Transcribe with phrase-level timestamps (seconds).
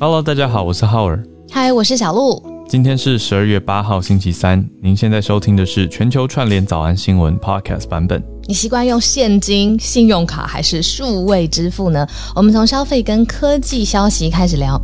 [0.00, 1.20] Hello，大家好，我是浩尔。
[1.50, 2.40] 嗨，我是小鹿。
[2.68, 4.64] 今天是十二月八号，星期三。
[4.80, 8.22] 您现在收听的是全球串联早安新闻 Podcast 版本。
[8.46, 12.06] 你习惯用现金、信用卡还是数位支付呢？
[12.36, 14.80] 我们从消费跟科技消息开始聊。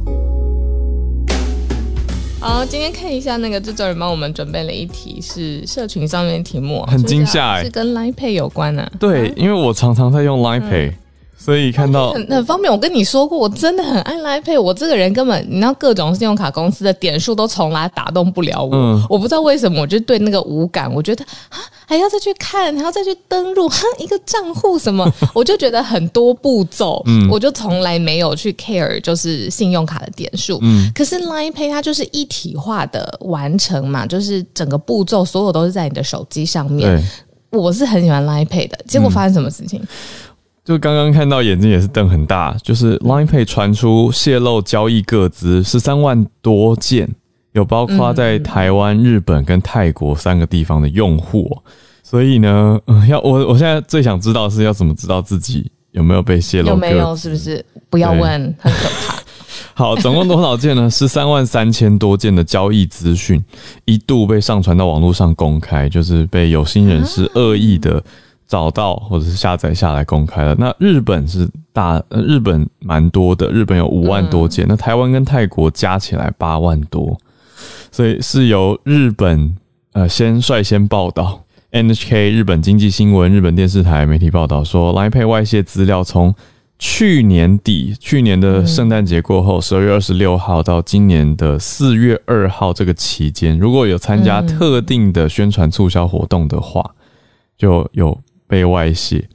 [2.41, 8.91] 好，今天看一下那个制作人帮我们准备了一题，是社群上面的题目，很惊吓，是跟 Line Pay 有关的。
[8.99, 10.93] 对，因为我常常在用 Line Pay。
[11.37, 14.59] 所以看到很很方便，我跟你说过，我真的很爱 Line Pay。
[14.59, 18.71] 我这个人根本，你知道各种信用卡公司的点数都从来打动不了我。
[18.73, 20.91] 嗯，我不知道为什么，我就对那个无感。
[20.95, 27.03] 我觉得啊，还要再去看，还要再去登录哈一个账户什么， 我就觉得很多步骤。
[27.05, 30.59] 嗯，我就从来没有去 care 就是信用卡的点数。
[30.63, 37.03] 嗯，可是 Line Pay 它就是一体化的完成嘛，就是整个步骤所有都是在你的手机上面。
[37.51, 39.81] 我是很喜欢 Line Pay 的，结果发生什么事情？
[40.65, 47.07] 就刚刚看到眼睛也是瞪很大，就是 Line Pay 传出泄露交易个资十三万多件，
[47.53, 51.55] 有包括在台湾、日本跟泰国三个地方的用户，
[52.03, 56.71] 所以呢， 要我我现在最想知道是要怎么知道自己有没有被泄露？
[56.71, 57.15] 有没有？
[57.15, 57.63] 是不是？
[57.91, 59.23] 不要问，很可怕。
[59.77, 60.89] 好，总共多少件呢？
[60.89, 63.45] 十三万三千多件的交易资讯
[63.85, 68.03] 一度被上传到网络上公开，就是被有心人士恶意的。
[68.47, 70.55] 找到或者是下载下来公开了。
[70.59, 74.67] 那日本是大，日本蛮多的，日本有五万多件。
[74.69, 77.19] 那台湾跟泰国加起来八万多，
[77.91, 79.57] 所以是由日本
[79.93, 81.41] 呃先率先报道。
[81.73, 86.33] NHK 日本经济新闻、日本电视台媒体报道说，Line Pay 外泄资料从
[86.79, 96.95] 去年底，去年的圣诞节过后，十二月二十六号到今年的四月二号这个期间，如果有参加特定的宣传促销活动的话，
[97.57, 98.17] 就有。
[98.47, 99.27] 被外泄，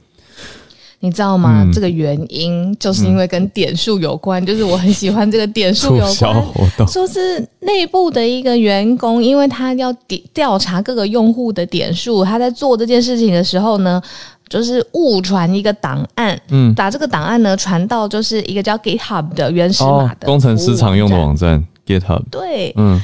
[1.00, 1.68] 你知道吗？
[1.72, 6.42] 这个原因就是因为跟点数有关，就是我很喜欢这个点数有关。
[6.42, 9.92] 活动，说是内部的一个员工，因为他要
[10.32, 14.00] 调查各个用户的点数，他在做这件事情的时候呢，
[14.48, 23.00] 就是误传一个档案，嗯，把这个档案呢传到就是一个叫 GitHub 的原始码的工程师常用的网站 GitHub，对，嗯。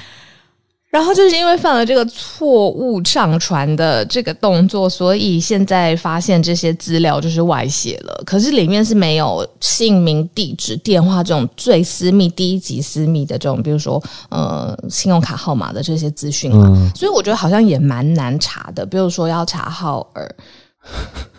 [0.88, 8.22] 然后就是因为犯了这个错误上传的这个动作，所以现在发现这些资料就是外泄了。
[8.24, 16.90] 可是里面是没有姓名、地址、电话这种最私密、第一级私密的这种，比如说呃信用卡号码的这些资讯嘛。
[16.94, 18.86] 所以我觉得好像也蛮难查的。
[18.86, 20.34] 比如说要查号儿，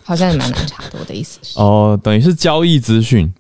[0.04, 1.00] 好像也蛮难查的。
[1.00, 3.34] 我的意思是 哦，等于是交易资讯，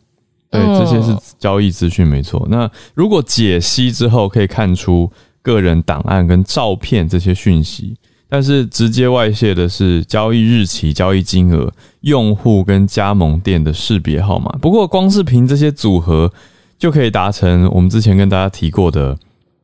[0.50, 2.48] 对，这些是交易资讯没错。
[2.50, 5.12] 那如果解析之后可以看出。
[5.48, 7.96] 个人档案跟照片这些讯息，
[8.28, 11.72] 但是直接外泄的是交易日期、交易金额、
[12.02, 14.52] 用户跟加盟店的识别号码。
[14.62, 16.30] 不过，光是凭这些组合
[16.78, 19.18] 就可以达成我们之前跟大家提过的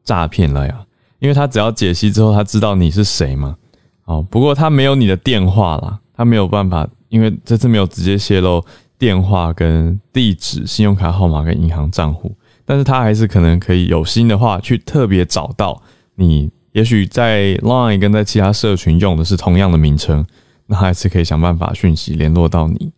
[0.06, 0.86] 诈骗了呀。
[1.20, 3.58] 因为他只要解析之后，他知道你是谁嘛。
[4.06, 8.64] 哦，不过他没有你的电话啦，他没有办法，因为这次没有直接泄露
[8.98, 12.34] 电话跟地址、信用卡号码跟银行账户。
[12.66, 15.82] 但是他还是可能可以有心的话，去特别找到
[16.16, 20.26] 你，也许在 Line 跟在其他社群用的是同样的名称，
[20.68, 22.92] 那还是可以想办法讯息联络到你。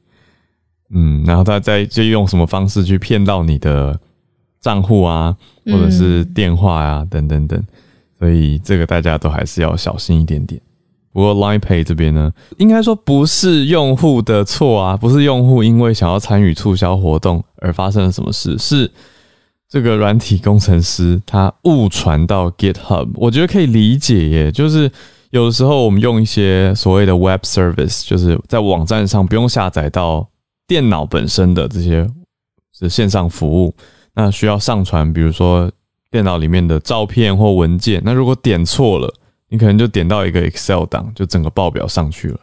[0.92, 4.00] 嗯，然后他再就用什么方式去骗到你的
[4.62, 7.62] 账户啊，或者是电话啊，等等等。
[8.20, 10.62] 所以这个大家都还是要小心一点点。
[11.12, 18.92] 不过 Line Pay 这边呢，应该说不是用户的错啊，不是用户因为想要参与促销活动而发生了什么事，是。
[19.76, 24.50] 这个软体工程师他误传到 GitHub，我觉得可以理解耶。
[24.50, 24.90] 就是
[25.32, 30.30] 有的时候我们用一些所谓的 Web Service，就是在网站上不用下载到
[30.66, 32.08] 电脑本身的这些
[32.72, 33.76] 是线上服务，
[34.14, 35.70] 那需要上传，比如说
[36.10, 38.02] 电脑里面的照片或文件。
[38.06, 39.14] 那如果点错了，
[39.50, 42.40] 你可能就点到一个 Excel 档，就整个报表上去了。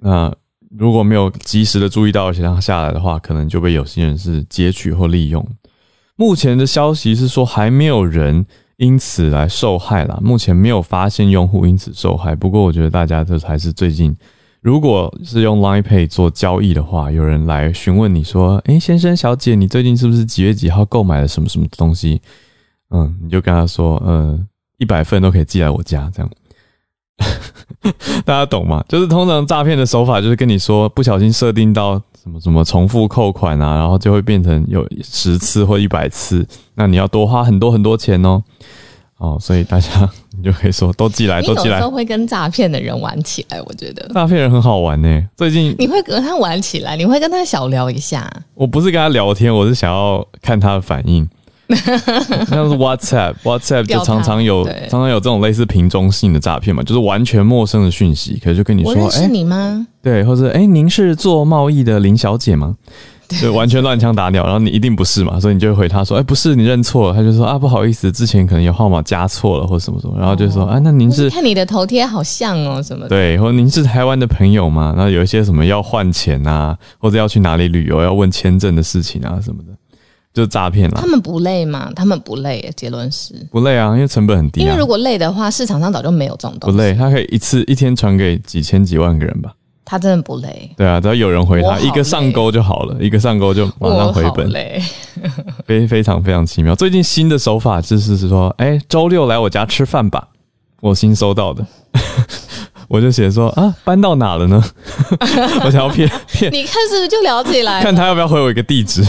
[0.00, 0.34] 那
[0.76, 5.46] 如果没有及时的注意到而且让它下来的话，可能就被有心人是截取或利用。
[6.22, 8.46] 目前的消息是说，还没有人
[8.76, 10.20] 因此来受害啦。
[10.22, 12.32] 目前没有发现用户因此受害。
[12.32, 14.16] 不过，我觉得大家这还是最近，
[14.60, 22.22] 如果是用 Line Pay 做交易的话，有人来询问你说：“诶，先生、小姐，你最近是不是几月几号购买了什么什么东西？”
[22.94, 24.46] 嗯，你就跟他说：“嗯，
[24.78, 26.30] 一百份都可以寄来我家。”这样，
[28.24, 28.84] 大家懂吗？
[28.88, 32.00] 就是通常诈骗的手法，就是跟你说不小心设定到。
[32.22, 36.46] 什么什么重复扣款啊，然后就会变成有十次或一百次，
[36.76, 38.40] 那你要多花很多很多钱哦。
[39.18, 41.78] 哦，所以大家你就可以说都寄来，都寄来。
[41.82, 45.28] 都会跟诈骗的人玩起来，我觉得诈骗人很好玩呢。
[45.36, 48.30] 最近你会跟他玩起来，你会跟他小聊一下。
[48.54, 51.28] 我不是跟他聊天，我是想要看他的反应。
[52.48, 59.86] 像是 WhatsApp，WhatsApp 就常常有常常有这种类似瓶中性的诈骗嘛，就是完全陌生的讯息，可是就跟你说，哎，你吗？
[60.02, 62.76] 对，或者哎，您是做贸易的林小姐吗？
[63.40, 74.92] 对完全乱枪打鸟，然后你一定不是嘛，所以你就回他说：“哎，不是，你认错了。”他就说：“啊，不好意思，之前可能有号码加错了，或什么什么。”然后就说：“啊，那您是看你的头贴好像哦，什么的？”对，或者您是台湾的朋友吗？
[74.94, 79.72] 然后有一些什么要换钱啊，或者要去哪里旅游，要问签证的事情啊什么的，
[80.32, 80.98] 就诈骗了。
[81.00, 81.90] 他们不累吗？
[81.94, 82.72] 他们不累。
[82.76, 84.60] 结论是不累啊，因为成本很低。
[84.62, 86.76] 因为如果累的话，市场上早就没有这种东西。
[86.76, 89.52] 不累，他可以一次一天传给几千几万个人吧。
[89.84, 94.80] 他真的不累，对啊，只要有人回他，一个上钩就好了，一个上钩就马上回本，累
[95.66, 96.74] 非非常非常奇妙。
[96.74, 100.26] 最近新的手法就是是说，哎，周六来我家吃饭吧，
[100.80, 101.66] 我新收到的，
[102.88, 104.64] 我就写说啊，搬到哪了呢？
[105.64, 107.82] 我想要骗骗，你看是不是就聊起来？
[107.82, 109.04] 看他要不要回我一个地址？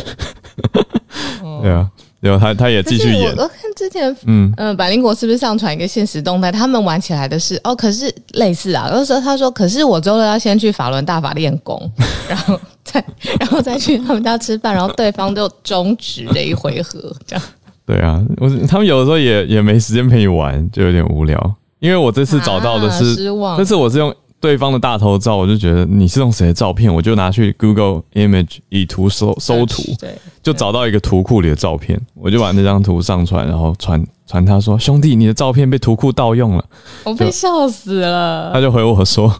[1.61, 1.89] 对啊。
[2.19, 3.35] 然后他，他也继续演。
[3.35, 6.49] 我看之前，嗯嗯，百灵果是不是上传一个现实动态？
[6.49, 8.89] 他们玩起来的是哦，可是类似啊。
[8.93, 11.91] 有时候他说，可是我周六要先去法轮大法练功，
[12.29, 13.03] 然后再
[13.41, 17.45] 然后再去他们家吃饭，然后对方就终止这一回合，这样。
[17.85, 21.55] 对啊，我他们有的时候也也没时间陪你玩，就有点无聊。
[21.79, 24.15] 因为我这次找到的是，失望这次我是用。
[24.43, 36.65] 对方的大头照，我就觉得你是用谁的照片，我就拿去 Google Image 以图搜搜图，对，就找到一个图库里的照片，我就把那张图上传，然后传传他说：“兄弟，你的照片被图库盗用了。”
[37.05, 38.51] 我被笑死了。
[38.53, 39.33] 他就回我说：“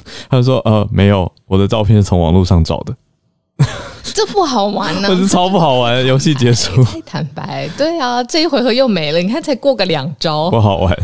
[0.28, 2.94] 他说呃没有，我的照片是从网络上找的。
[4.12, 6.04] ”这不好玩呢， 这是超不好玩。
[6.04, 9.18] 游戏结束，太坦白，对啊，这一回合又没了。
[9.20, 10.94] 你看，才过个两招，不好玩。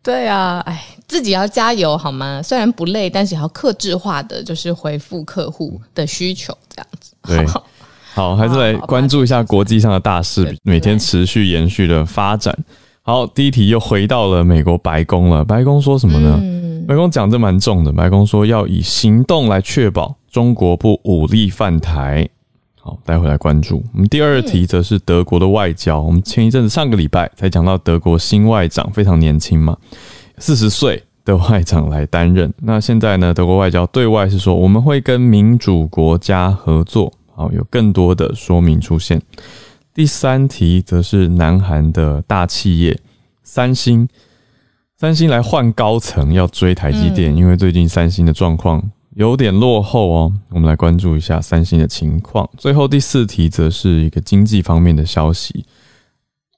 [0.00, 2.40] 对啊，哎，自己要加油好吗？
[2.40, 7.12] 虽然不累，但是也要克制化的，就是回复客户的需求这样子。
[7.26, 7.44] 对，
[8.14, 12.56] 好，还是来关注一下国际上的大事，每天持续延续的发展。
[13.02, 15.44] 好，第一题又回到了美国白宫了。
[15.44, 16.40] 白宫说什么呢？
[16.86, 17.92] 白宫讲这蛮重的。
[17.92, 22.28] 白宫说要以行动来确保中国不武力犯台。
[22.80, 23.84] 好，待会来关注。
[23.92, 26.00] 我们第二题则是德国的外交。
[26.00, 29.76] 我们前一阵子上个礼拜才讲到德国新外长非常年轻嘛，
[30.40, 32.52] 四十岁的外长来担任。
[32.62, 37.12] 那现在呢，德国外交对外是说我们会跟民主国家合作。
[37.32, 39.22] 好，有更多的说明出现。
[39.94, 42.98] 第三题则是南韩的大企业
[43.42, 44.08] 三星，
[44.96, 48.82] 三星来换高层要追台积电，因为最近三星的状况。
[49.16, 52.48] 有点落后哦，我们来关注一下三星的情况。
[52.56, 55.64] 最后第四题则是一个经济方面的消息，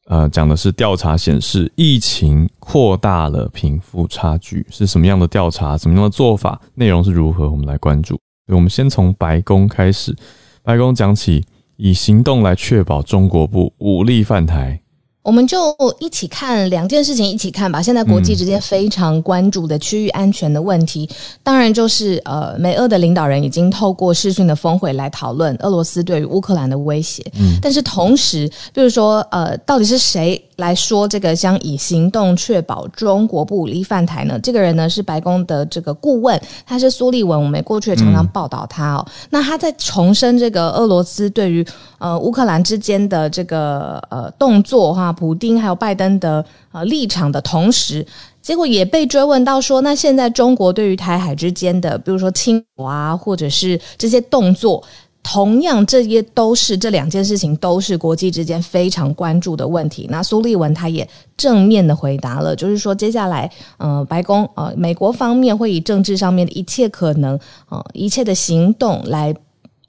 [0.06, 5.78] 呃，讲的是调查显示疫情扩大了贫富差距，是什么样的调查？
[5.78, 6.60] 什么样的做法？
[6.74, 7.48] 内容是如何？
[7.48, 8.18] 我们来关注。
[8.48, 10.14] 我们先从白宫开始，
[10.62, 11.44] 白宫讲起，
[11.76, 14.80] 以行动来确保中国不武力犯台。
[15.22, 17.80] 我们就一起看两件事情，一起看吧。
[17.80, 21.08] 现在国际之间非常关注的区域安全的问题，
[21.42, 27.24] 当然就是呃，美俄的领导人已经透过视讯的峰会来讨论俄罗斯对于乌克兰的威胁。
[27.38, 30.42] 嗯，但是同时，比如说呃，到底是谁？
[30.56, 34.38] 来说这个将以行动确保中国不武力犯台呢？
[34.40, 37.42] 这个人呢是白宫的这个顾问，他是苏利文。
[37.42, 39.04] 我们过去也常常报道他哦。
[39.30, 41.66] 那他在重申这个俄罗斯对于
[41.98, 48.06] 呃乌克兰之间的这个呃动作哈，普丁还有拜登的呃立场的同时，
[48.40, 54.82] 结果也被追问到说，那现在中国对于台海之间的，比如说侵华或者是这些动作。
[55.24, 60.08] 同样，这些都是这两件事情都是国际之间非常关注的问题。
[60.10, 67.38] 那苏利文他也正面的回答了，就是说接下来，呃，白宫呃，美国方面会以政治上面的一切可能，
[67.68, 69.32] 呃，一切的行动来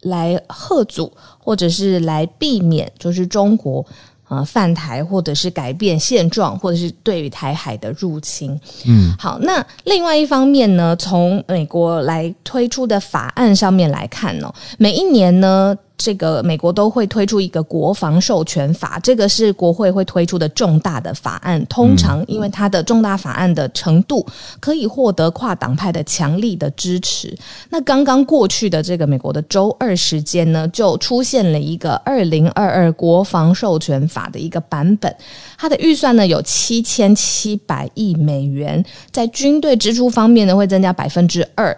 [0.03, 3.84] 来贺阻，或者是来避免，就是中国。
[4.27, 8.60] 呃，泛台或者是改变现状，或者是对于台海的入侵。
[8.86, 15.77] 嗯，好，那另外一方面呢，从美国来推出的法案上面来看呢，每一年呢。
[15.96, 21.64] 这个美国都会推出一个国防授权法，这个是国会会推出的重大的法案。
[21.68, 24.26] 通常因为它的重大法案的程度，
[24.60, 27.34] 可以获得跨党派的强力的支持。
[27.70, 35.16] 那刚刚过去的这个美国的周二时间呢，就出现了一个二零二二国防授权法的一个版本，
[35.58, 41.78] 它的预算呢有七千七百亿美元，在军队支出方面呢会增加百分之二。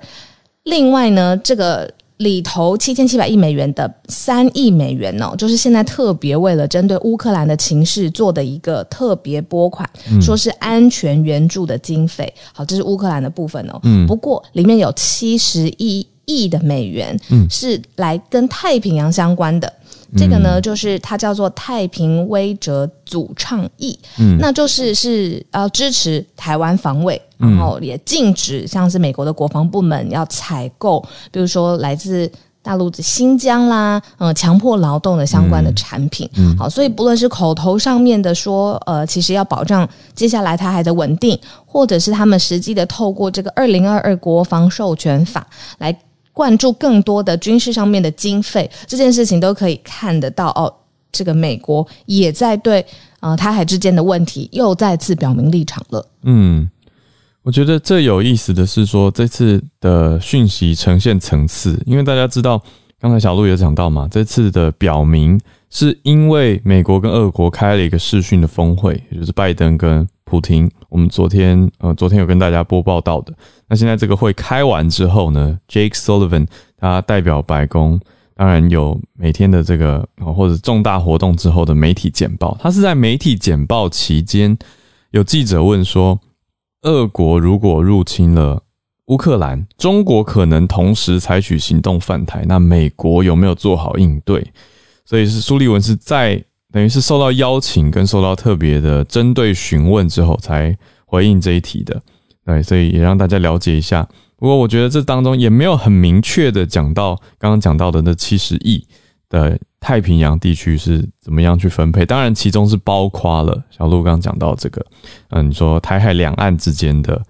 [0.63, 1.91] 另外呢，这个。
[2.17, 9.89] 里头七千七百亿美元的三亿美元哦，就是现在特别为了针对乌克兰的情势做的一个特别拨款，
[10.21, 12.33] 说是安全援助的经费。
[12.53, 13.79] 好，这是乌克兰的部分哦。
[13.83, 19.71] 嗯，不过里面有七十一亿的美元，嗯，是来跟太平洋相关的。
[20.17, 32.31] 这个呢，就是它叫做太平威者组倡议，嗯，那就是是呃支持台湾防卫，然后也禁止像是美国的国防部门要采购，比如说来自。
[32.65, 45.45] 大陆的新疆啦，呃，强迫劳动的相关的产品，好，所以不论是口头上面的说，呃，其实要保障接下来台海的稳定，或者是他们实际的透过这个二零二二国防授权法
[45.77, 45.95] 来
[46.35, 50.71] 灌注更多的军事上面的经费，这件事情都可以看得到哦。
[51.11, 52.85] 这个美国也在对
[53.21, 56.07] 呃台海之间的问题又再次表明立场了。
[56.21, 56.69] 嗯。
[57.41, 62.59] 我觉得最有意思的是说，这次的讯息呈现层次，因为大家知道，
[62.99, 65.39] 刚才小鹿也讲到嘛，这次的表明
[65.69, 70.67] 是因为美国跟俄国开了一个视讯的峰会，也就是拜登跟普京。
[70.95, 73.33] 我们昨天呃，昨天有跟大家播报到的。
[73.67, 76.47] 那现在这个会开完之后呢，Jake Sullivan
[76.77, 77.99] 他代表白宫，
[78.33, 82.57] 当然有每天的这个或者重大活动之后的媒体简报。
[82.61, 84.57] 他是在媒体简报期间，
[85.11, 86.17] 有记者问说。
[86.83, 88.61] 俄国如果入侵了
[89.07, 92.45] 乌克兰，中国可能同时采取行动犯台。
[92.47, 94.45] 那美国有没有做好应对？
[95.03, 102.01] 所以是苏利文是在等于是受到邀请跟受到特别的针对询问之后才回应这一题的。
[102.45, 104.05] 对，所以也让大家了解一下。
[104.35, 108.85] 不过我觉得这当中也没有很明确的讲到刚刚讲到的那七十亿
[109.29, 109.57] 的。
[109.85, 112.03] 太平洋地区是怎么样去分配？
[112.03, 114.83] 当然，其中是包括了小鹿刚讲到这个，
[115.29, 117.21] 嗯，你说台海两岸之间的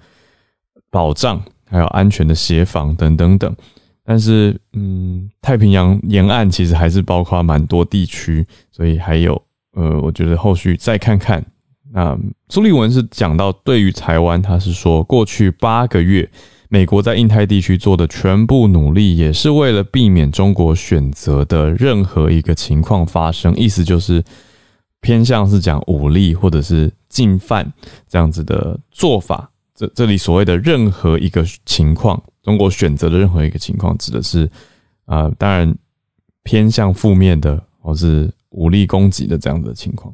[0.89, 3.53] 保障，还有安全的协防等等等。
[4.05, 9.41] 但是，嗯，太平洋沿岸其实还是包括蛮多地区，所以还有，
[9.74, 11.43] 呃，我觉得后续再看看。
[11.91, 12.15] 那
[12.50, 16.29] 苏立文是讲到对于台湾，他是说过去八个月。
[16.67, 23.55] 美国在印太地区做的全部努力，也是为了避免中国选择的任何一个情况发生。
[23.55, 24.21] 意思就是
[25.00, 27.71] 偏向是讲武力或者是进犯
[28.09, 29.50] 这样子的做法。
[29.75, 34.49] 这这里所谓的任何一个情况，中国选择的任何一个情况，指的是
[35.07, 35.75] 呃，当然
[36.43, 40.13] 偏向负面的或是武力攻击的这样子的情况。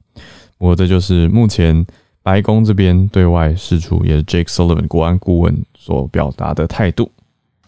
[0.58, 1.86] 不过这就是目前。
[2.24, 7.12] 白宫这边对外释出，也是 Jake Sullivan 国安顾问所表达的态度。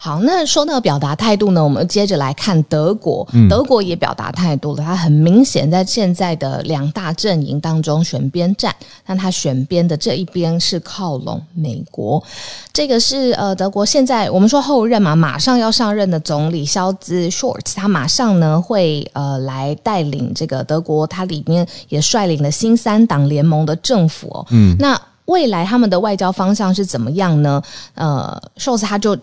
[0.04, 3.26] 好，那说到表达态度呢，我们接着来看德国。
[3.48, 8.70] 德国也表达态度了，他很明显在现在的两大阵营当中选边站，
[9.06, 12.22] 那他选边的这一边是靠拢美国。
[12.70, 24.46] 这个是呃，德国现在我们说后任嘛，马上要上任的总理肖兹 （Shorts），他马上呢会呃来带领这个德国，他里面也率领了新三党联盟的政府哦。
[24.50, 27.62] 嗯，那未来他们的外交方向是怎么样呢？
[27.94, 29.16] 呃，Shorts 他就。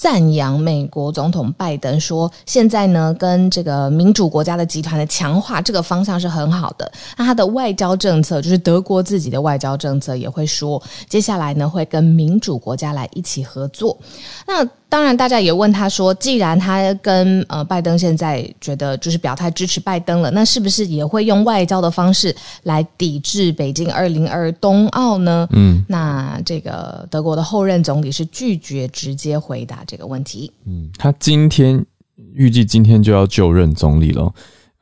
[0.00, 6.90] 赞扬美国总统拜登说：“现在呢，跟这个民主国家的集团的强化，这个方向是很好的。
[7.16, 13.98] 那他的外交政策，就是德国自己的外交政策，也会说，接下来呢，会跟民主国家来一起合作。
[14.46, 30.50] 那。”当然，大家也问他说：“既然他跟呃拜登现在觉得就是表态支持拜登了，那是不是也会用外交的方式来抵制北京二零二冬奥呢？”嗯，那这个德国的后任总理是拒绝直接回答这个问题。
[30.64, 31.84] 嗯，他今天
[32.32, 34.32] 预计今天就要就任总理了，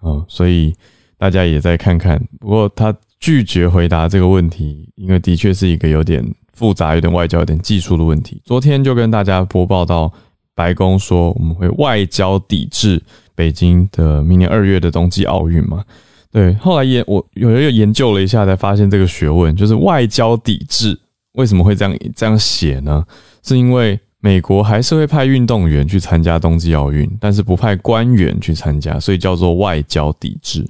[0.04, 0.72] 嗯，所以
[1.18, 2.16] 大家也在看看。
[2.38, 6.24] 不过他拒绝回答这个问题，因为的确是一个有点。
[6.56, 8.40] 复杂，有点外交，有点技术的问题。
[8.46, 10.10] 昨天就跟大家播报到，
[10.54, 13.00] 白宫说我们会外交抵制
[13.34, 15.84] 北京的明年二月的冬季奥运嘛？
[16.32, 20.98] 对，后来研我有又研究了一下，才发现这个学问就是外交抵制
[21.34, 23.04] 为什么会这样这样写呢？
[23.42, 30.66] 是因为美国还是会派运动员去参加冬季奥运，但是不派官员去参加，所以叫做外交抵制。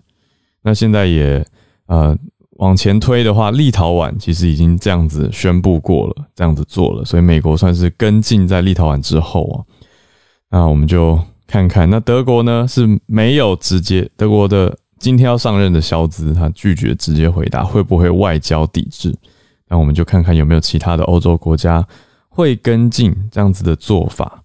[0.62, 1.46] 那现在也
[1.86, 2.18] 呃。
[2.58, 9.56] 往前推的话，立陶宛其实已经这样子宣布过了，这样子做了，所以美国算是跟进在立陶宛之后啊。
[10.48, 19.14] 那我们就看看，那德国呢是没有直接，德国的今天要上任的肖兹他拒绝直接回答会不会外交抵制。
[19.68, 21.86] 那我们就看看有没有其他的欧洲国家
[22.28, 24.42] 会跟进这样子的做法。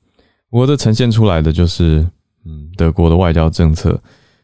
[0.49, 2.05] 不过这呈现出来的就是，
[2.45, 3.97] 嗯，德国的外交政策。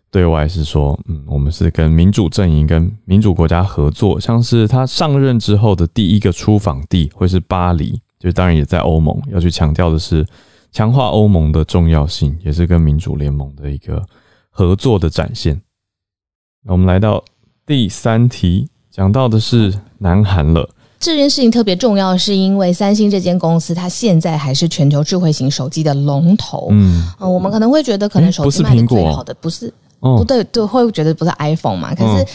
[0.10, 10.26] 对外是说，嗯，我们是跟民主阵营、跟民主国家合作，像是他上任之后的第一个出访地会是巴黎，就当然也在欧盟，要去强调的是
[10.72, 14.02] 强化欧盟的重要性，也是跟民主联盟的一个
[14.50, 15.62] 合作的展现。
[16.64, 17.24] 那我们来到
[17.66, 20.70] 第三题，讲到的是南韩了。
[21.00, 26.70] 这件事情特别重要，是因为三星这间公司，它现在还是全球智慧型手机的龙头。
[26.72, 29.72] 嗯，我们可能会觉得，可能手机卖的最好的不是。
[30.16, 31.94] 不对，对，会觉得不是 iPhone 嘛？
[31.94, 32.26] 可是。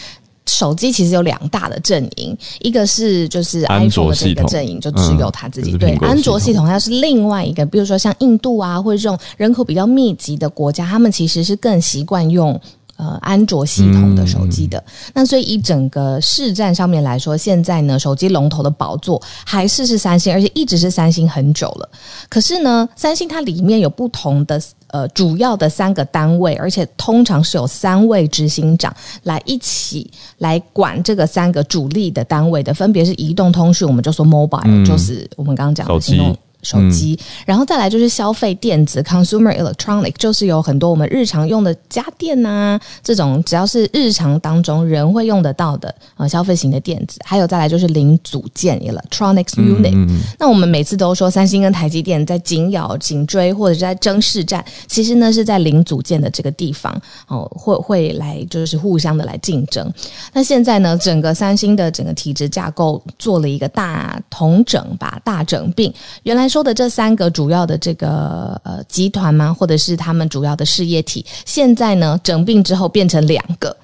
[0.45, 7.65] 手机其实有两大的阵营，一个是就是 iPhone 的这个阵营，就只有它自己对安卓系统，它是另外一个。
[7.65, 12.59] 比如说像印度啊，或者这种人口比较密集的国家，他们其实是更习惯用。
[12.95, 14.81] 呃，安卓系统的手机的，
[15.15, 21.89] 那所以以整个市占上面来说，现在呢，手机龙头的宝座还是是三星，而且一直是三星很久了。
[22.29, 24.61] 可是呢，三星它里面有不同的
[24.93, 36.37] 呃主要的三个单位，而且通常是有三位执行长来一起来管这个三个主力的单位的，分别是移动通讯，我们就说 mobile，就是我们刚刚讲的移动。
[36.63, 49.93] 手机，然后再来就是消费电子 （consumer electronic），就是有很多我们日常用的家电呐，这种只要是日常当中人会用得到的呃消费型的电子，还有再来就是零组件 （electronics unit）。
[50.39, 59.91] 那我们每次都说三星跟台积电在紧咬、紧追或者是在争市占，其实呢是在零组件的这个地方哦，会会来就是互相的来竞争。
[60.31, 65.93] 那现在呢，整个三星的整个体制架构做了一个大同整吧，大整并，
[66.23, 66.47] 原来。
[66.53, 69.51] 说的这三个主要的这个呃集团吗？
[69.51, 71.25] 或者是他们主要的事业体？
[71.45, 73.75] 现在呢整并之后变成两个，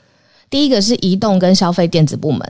[0.52, 2.42] 第一个是移动跟消费电子部门，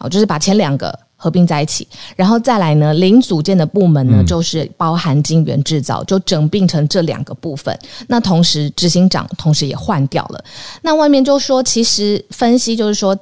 [0.00, 7.78] 哦，就是把前两个合并在一起，然后再来呢零组件的部门呢，就是包含晶圆制造，就整并成这两个部分。
[8.08, 10.44] 那同时执行长同时也换掉了。
[10.82, 13.16] 那外面就说，其实分析就是说。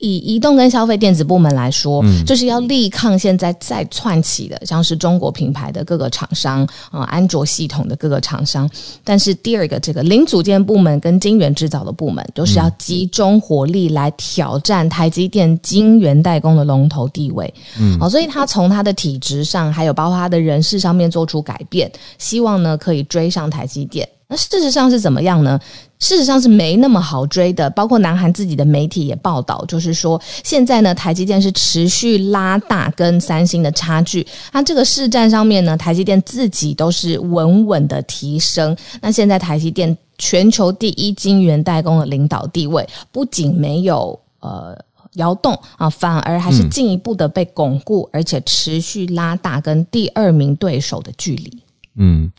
[0.00, 8.68] 以移动跟消费电子部门来说，就是要力抗现在再窜起的，像是中国品牌的各个厂商啊，安卓系统的各个厂商。
[9.02, 17.52] 但是第二个，这个零组件部门跟晶圆制造的部门，都是要集中火力来挑战台积电晶圆代工的龙头地位。
[17.78, 24.06] 嗯，好，所以他从他的体质上，还有包括他的人事上面做出改变，希望呢可以追上台积电。
[24.26, 25.60] 那事实上是怎么样呢？
[25.98, 27.68] 事实上是没那么好追的。
[27.70, 34.26] 包括南韩自己的媒体也报道，就是说现在呢，台积电是持续拉大跟三星的差距。
[34.52, 38.76] 那这个市占上面呢，台积电自己都是稳稳的提升。
[39.00, 44.76] 那现在台积电全球第一晶圆代工的领导地位，不仅没有呃
[45.14, 51.62] 摇动啊，反而还是进一步的被巩固，而且持续拉大跟第二名对手的距离。
[51.96, 52.32] 嗯。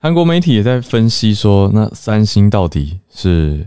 [0.00, 3.66] 韩国媒体也在分析说，那三星到底是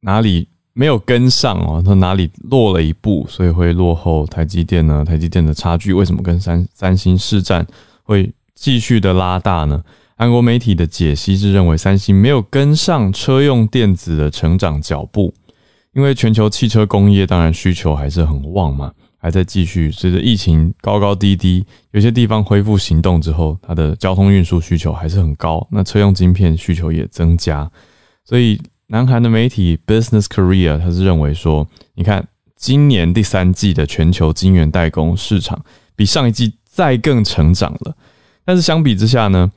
[0.00, 1.82] 哪里没有跟上哦？
[1.84, 5.04] 它哪里落了一步，所以会落后台积电呢？
[5.04, 7.66] 台积电的差距为什么跟三三星市占
[8.04, 9.82] 会继续的拉大呢？
[10.16, 15.34] 韩国媒体的解析是认为，三星没有跟上车用电子的成长脚步，
[15.94, 18.92] 因为全球汽车工业当然需求还是很旺嘛。
[19.22, 25.64] 还在继续，随着疫情高高低低，有些地方恢复行动之后，它的交通运输需求还是很高。
[25.70, 27.70] 那车用晶片需求也增加，
[28.24, 37.96] 所以南韩的媒体 Business Korea 他是认为说，你看今年第三季的全球晶圆代工市场比上一季再更成长了。
[38.44, 39.48] 但是相比之下呢，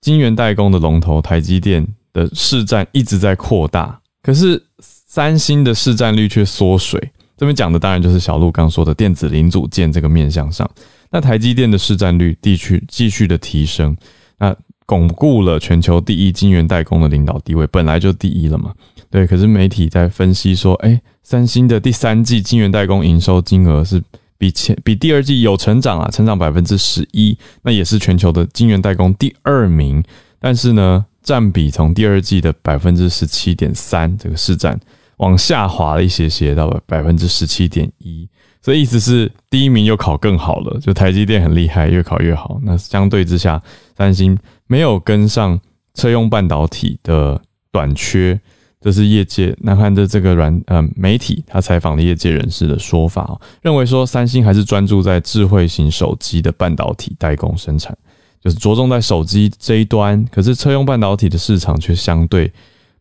[0.00, 7.12] 晶圆代工的龙头台积电的市占一直在扩大，可是三星的市占率却缩水。
[7.40, 10.70] 这边讲的当然就是小鹿刚说的电子零组件这个面向上，
[11.10, 13.96] 那台积电的市占率地区继续的提升，
[14.38, 18.74] 那巩固了全球第一晶圆代工的领导地位，本来就第一了嘛。
[19.08, 24.02] 对，可是媒体在分析说，哎，三星的第三季晶圆代工营收金额是
[24.36, 30.04] 比前比第二季有成长啊，成长百分之十一，那也是全球的晶圆代工第二名，
[30.38, 34.78] 但是呢，占比从第二季的百分之十七点三这个市占。
[35.20, 38.26] 往下滑了一些些，到了百分之十七点一，
[38.62, 42.58] 所以意思是第一名又考更好了，就台积电很厉害，越考越好。
[42.62, 43.62] 那相对之下，
[43.94, 45.60] 三星没有跟上
[45.92, 47.38] 车用半导体的
[47.70, 48.40] 短缺，
[48.80, 57.94] 这是业界南韩的这个软呃媒体他采访的业界人士的说法，认为说三星还是专注在智慧型手机的半导体代工生产，
[58.42, 62.50] 就是着重在手机这一端，可是车用半导体的市场却相对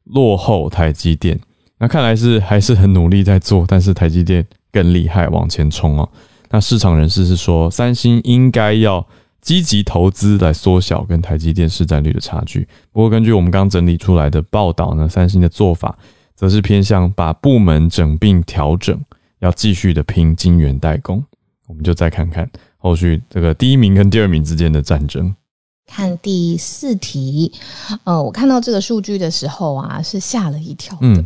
[0.04, 1.40] 落后台积电。
[1.80, 6.08] 那看来是还是很努力在做，但是台积电更厉害，往前冲哦。
[6.50, 9.06] 那市场人士是说，三星应该要
[9.42, 12.68] 积极投资来缩小跟台积电市占率的差距。
[12.92, 15.98] 不过，根据我们刚整理出来的报道呢，三星的做法
[16.36, 19.00] 则是偏向把部门整并调整，
[19.40, 21.24] 要继续的拼晶圆代工。
[21.68, 25.34] 我们就再看看后续这个第一名跟第二名之间的战争。
[25.88, 27.54] 看第四题，
[28.04, 31.26] 呃，我看到这个数据的时候啊，是吓了一跳的。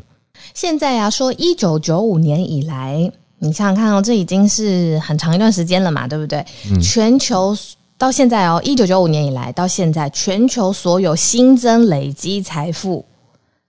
[0.54, 6.46] 现在啊，说一九九五年以来，你想想看哦，这已经是很长一段时间了嘛，对不对？
[6.82, 7.58] 全球
[7.98, 13.06] 到现在哦，一九九五年以来到现在，全球所有新增累积财富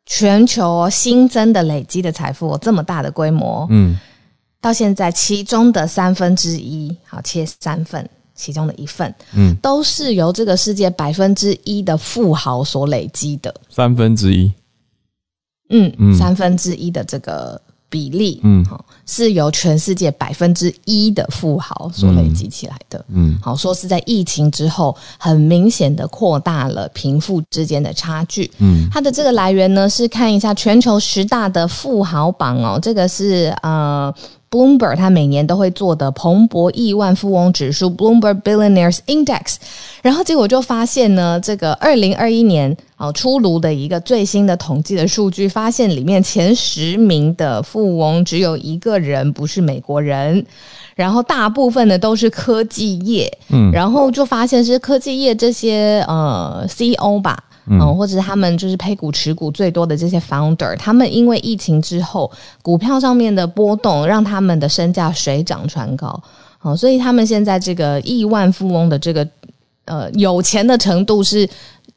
[0.06, 3.98] 全球新增的累积的财富这么大的规模，嗯，
[4.60, 14.52] 到现在其中的三分之一，好切三份，其中的一份，嗯，都是由这个世界百分之一的富豪所累积的，三分之一，
[15.98, 17.60] 嗯，三分之一的这个。
[17.90, 34.12] 比例，嗯，好，是由全世界百分之一的富豪所累积起来的，嗯，好，说是在疫情之后，很明显的扩大了贫富之间的差距，嗯，它的这个来源呢，是看一下全球十大的富豪榜哦，这个是呃。
[34.54, 39.56] Bloomberg 他每年都会做的彭博亿万富翁指数 Bloomberg Billionaires Index，
[40.00, 50.46] 然后结果就发现呢，这个二零二一年啊出炉的一个最新的统计的数据，发现里面前十名的富翁只有一个人不是美国人，
[50.94, 57.42] 然后大部分的都是科技业，嗯，然后就发现是科技业这些呃 CEO 吧。
[57.66, 62.30] 嗯，或者他们就是配股持股最多的这些 founder，他们因为疫情之后
[62.62, 66.22] 股票上面的波动，让他们的身价水涨船高。
[66.58, 69.26] 好，所以他们现在这个亿万富翁的这个
[69.86, 71.48] 呃有钱的程度是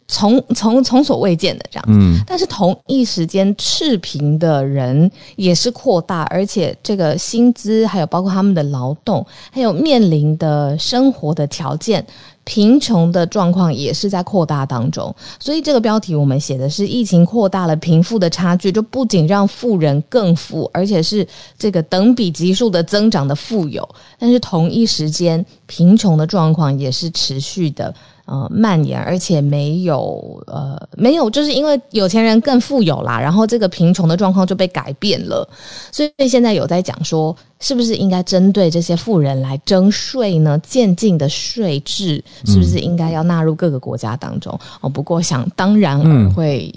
[0.07, 1.85] 从从从所未见的这样。
[1.87, 12.05] 嗯，但是同一时间赤贫的人也是扩大，而且这个薪资还有包括他们的劳动，还有面临的生活的条件。
[12.47, 21.27] 贫穷的状况也是在扩大当中，所以这个标题我们写的是疫情扩大了贫富的差距，就不仅让富人更富，而且是
[21.59, 27.93] 这个等比级数的增长的富有，但是同一时间贫穷的状况也是持续的。
[28.27, 35.49] 呃，蔓延，而且没有呃，没有，就是因为有钱人更富有啦，然后这个贫穷的状况就被改变了，
[35.93, 40.59] 所以现在有在讲说，是不是应该针对这些富人来征税呢？
[40.59, 44.59] 渐进的税制是不是应该要纳入各个国家当中？
[44.81, 45.97] 哦，不过想当然
[46.33, 46.69] 会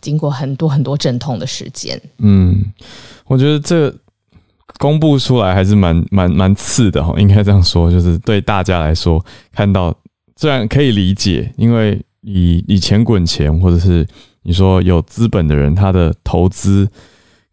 [0.00, 2.00] 经过很多很多阵痛的时间。
[2.16, 2.64] 嗯，
[3.26, 3.94] 我觉得这
[4.78, 9.94] 公布出来还是蛮蛮蛮次的哈，应该这样说，就是对大家来说看到。
[10.38, 14.06] 虽然可以理解，因为以以钱滚钱，或者是
[14.42, 16.86] 你说有资本的人，他的投资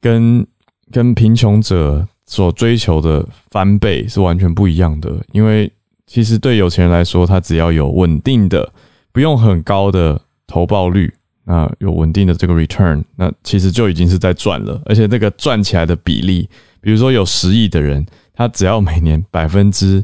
[0.02, 0.46] 跟
[0.92, 5.16] 跟贫穷者所追求的翻倍是完全不一样的。
[5.32, 5.72] 因为
[6.06, 8.70] 其实对有钱人来说，他只要有稳定的、
[9.14, 11.14] 不用很高的投报率，
[11.46, 14.82] 那有稳定的这个 return，那其实就已经是在赚了。
[14.86, 16.50] 而且那个赚起来的比例，
[16.82, 20.04] 比如说有十亿的人，他只要每年百分之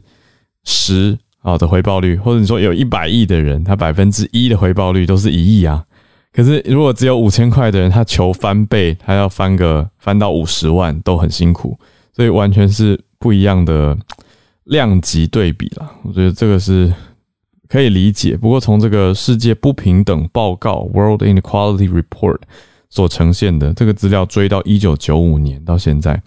[0.63, 1.17] 十。
[1.41, 5.83] 好的回报率，或者你说有一百亿的人，他百分之一的回报率都是一亿啊。
[6.31, 11.79] 可是如果只有五千块的人，他求翻倍，他要翻个翻到五十万都很辛苦，
[12.13, 13.97] 所以完全是不一样的
[14.65, 15.91] 量级对比了。
[16.03, 16.93] 我觉得这个是
[17.67, 18.37] 可以理解。
[18.37, 22.39] 不过从这个世界不平等报告 （World Inequality Report）
[22.89, 26.21] 所呈现的这个资料，追到一九九五年到现在，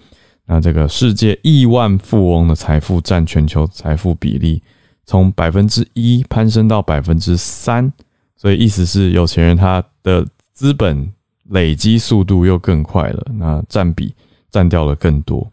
[0.46, 4.62] 那这个世界亿万富翁的财富占全球财富比例。
[5.04, 7.92] 从百分之一攀升到百分之三，
[8.36, 11.12] 所以意思是有钱人他的资本
[11.50, 14.14] 累积速度又更快了，那占比
[14.50, 15.46] 占掉了更多。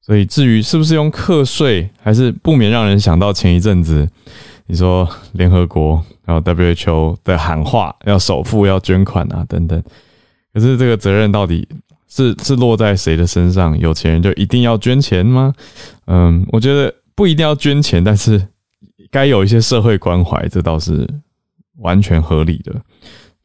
[0.00, 4.06] 所以至于是不是用课税，还是不免让人想到前一阵子
[4.66, 9.82] 你说联合国然后 WHO 的喊话，要首富要捐款啊等等。
[10.52, 11.66] 可是这个责任到底
[12.06, 13.76] 是是落在谁的身上？
[13.78, 15.54] 有钱人就一定要捐钱吗？
[16.06, 18.48] 嗯，我觉得不一定要捐钱，但是。
[19.14, 21.08] 该有一些社会关怀，这倒是
[21.76, 22.74] 完全合理的，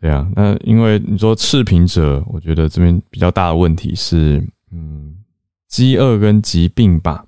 [0.01, 0.27] 对啊。
[0.35, 5.15] 那因为你说赤贫者，我觉得这边比较大的问题是，嗯，
[5.67, 7.23] 饥饿跟疾病吧。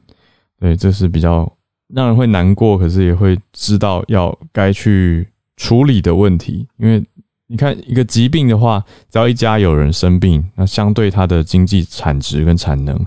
[0.59, 1.55] 对，这是比较
[1.93, 5.27] 让人会难过，可是也会知道要该去
[5.57, 6.67] 处理的问题。
[6.79, 7.03] 因为
[7.45, 12.99] 你看，一个疾病的话，只要一家有人生病，那相对它的经济产值跟产能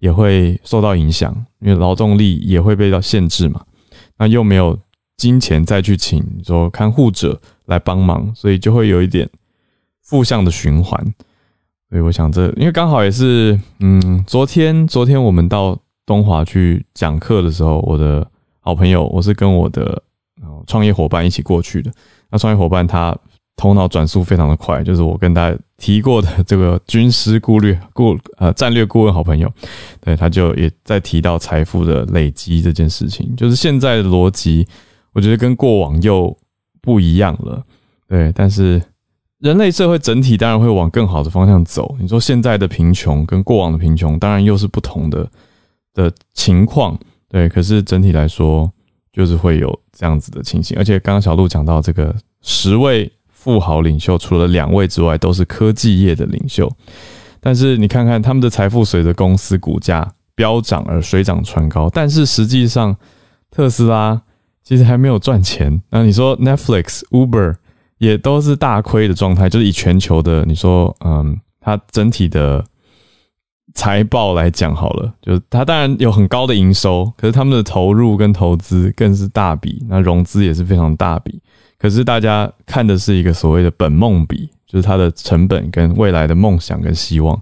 [0.00, 3.64] 也会受到影响，因为劳动力也会被到限制嘛。
[4.20, 4.78] 那又没有
[5.16, 9.26] 金钱再去请说看护者来帮忙，所以就会有一点
[10.02, 11.02] 负向的循环。
[11.88, 18.30] 所以我想这，因为刚好也是，嗯，昨天昨天我们到东华去讲课的时候，我的
[18.60, 20.02] 好朋友，我是跟我的
[20.66, 21.90] 创业伙伴一起过去的。
[22.30, 23.16] 那创业伙伴他。
[23.60, 29.52] 头脑转速非常的快，就是我跟大家提过的这个军师顾虑顾呃战略顾问好朋友，
[30.00, 34.66] 对他就也在提到财富的累积这件事情，就是现在的逻辑，
[35.12, 36.34] 我觉得跟过往又
[36.80, 37.62] 不一样了，
[38.08, 38.80] 对，但是
[39.40, 41.94] 人类社会整体当然会往更好的方向走。
[42.00, 45.30] 你说现在的贫穷跟过往的贫穷，当然又是不同的
[45.92, 48.72] 的情况，对，可是整体来说
[49.12, 53.12] 就是会有这样子的情形，而且刚刚小鹿讲到这个十位。
[53.42, 56.70] 富豪领袖，除了两位之外，都是科技业的领袖。
[57.40, 62.94] 但是你看看他们的财富随着公司股价飙涨而水涨船高，但是实际上
[63.50, 64.20] 特斯拉
[64.62, 65.80] 其实还没有赚钱。
[65.88, 67.54] 那你说 Netflix、Uber
[67.96, 72.62] 也都是大亏的状态，就是以全球的你说，嗯，它整体的
[73.74, 81.40] 财报来讲好了，就是它当然有很高的营收，可是他们的投入跟投资更是大笔，那融资也是非常大笔。
[81.78, 87.40] 可是大家看的是一个所谓的本梦比，就是它的成本跟未来的梦想跟希望。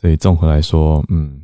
[0.00, 1.40] 所以综合来说，嗯，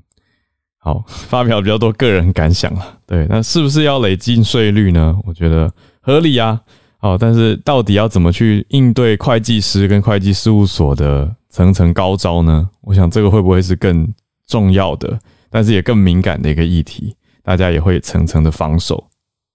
[0.78, 2.98] 好，发表比较多个人感想了。
[3.06, 5.16] 对，那是不是要累进税率呢？
[5.24, 6.60] 我觉得合理啊。
[7.00, 12.68] 好，但是到底要怎么去应对会计师跟会计事务所的层层高招呢？
[12.82, 14.12] 我想这个会不会是更
[14.46, 15.18] 重要的，
[15.50, 19.08] 但是也更敏感的一个议题，大家也会层层的防守。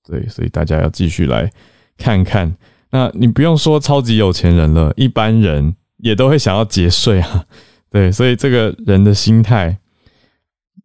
[0.05, 1.51] 对，所以大家要继续来。
[1.95, 2.55] 看看，
[2.89, 7.45] 那你不用说超级有钱人了，一般人也都会想要节税啊。
[7.89, 9.77] 对，所以这个人的心态，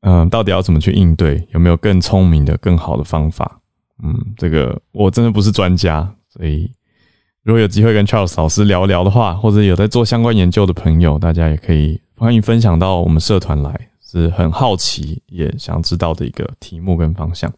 [0.03, 1.49] 嗯，到底要怎么去应对？
[1.53, 3.61] 有没有更聪明的、更好的方法？
[4.03, 6.71] 嗯，这个我真的不是专家，所以
[7.49, 17.51] 如果有机会跟 Charles 老师聊聊的话，或者有在做相关研究的朋友，大家也可以欢迎分享到我们社团来，是很好奇也想知道的一个题目跟方向。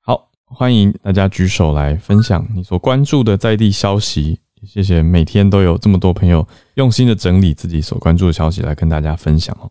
[0.00, 4.40] 好欢迎大家举手来分享你所关注的在地消息。
[4.66, 9.70] 谢谢每天都有这么多朋友用心的整理自己所关注的消息来跟大家分享哦。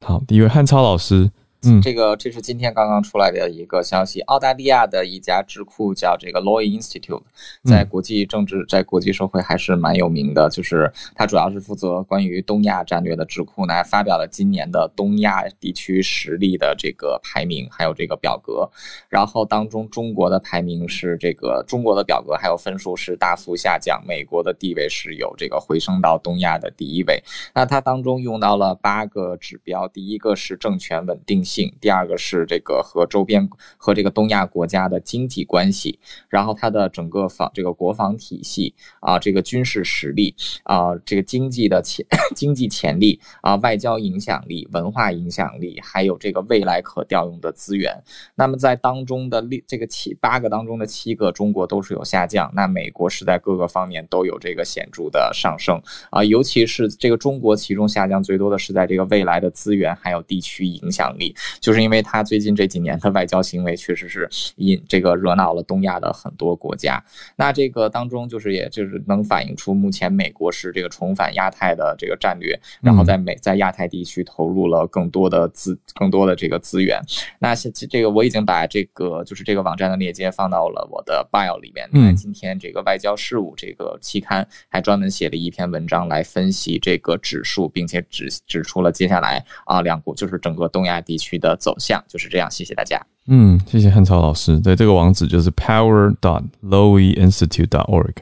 [0.00, 1.30] 好，第一位汉超老师。
[1.64, 7.22] 嗯，这个这是今天刚刚出来的一个消息，澳大利亚的一家智库叫这个 Law Institute，
[7.64, 10.48] 在国际政治、在国际社会还是蛮有名的。
[10.48, 18.70] 就是它主要是负责关于东亚战略的智库，呢，发表了今年的东亚地区实力的这个排名，还有这个表格。
[19.08, 27.20] 然后当中中国的排名是这个中国的表格还有分数是大幅下降，美国的地位是有这个回升到东亚的第一位。
[27.52, 31.44] 那它当中用到了八个指标，第一个是政权稳定。
[31.48, 40.34] 性，第二个是这个和周边和这个东亚国家的经济关系，然后它的整个防这个国防体系啊，这个军事实力
[40.64, 42.04] 啊，这个经济的潜
[42.36, 48.02] 经济潜力啊，外交影响力、文化影响力，还有这个未来可调用的资源。
[48.34, 55.80] 那么在当中的六这个七八个当中的七个，中国都是有下降，那美国是在各个方面都有这个显著的上升
[56.10, 61.34] 啊，尤其是这个中国其中下降最多的是在这个未来的资源还有地区影响力。
[61.60, 67.02] 就是因为他最近这几年的外交行为，确实是引这个惹恼了东亚的很多国家。
[67.36, 77.00] 那这个当中，就是也就是能反映出目前美国是这个重返亚太的这个战略，然后在美在亚太地区投入了更多的资更多的这个资源。
[77.38, 81.88] 那现这个我已经把这个就是这个网站的链接放到了我的 bio 里面。
[81.92, 91.27] 那今天这个外交事务这个期刊还专门写了一篇文章来分析这个指数，并且指指出了接下来啊两国就是整个东亚地区。
[91.28, 92.98] 区的走向就是这样，谢谢大家。
[93.26, 94.58] 嗯，谢谢汉超老师。
[94.60, 98.14] 对，这个网址就是 power dot lowy institute dot org，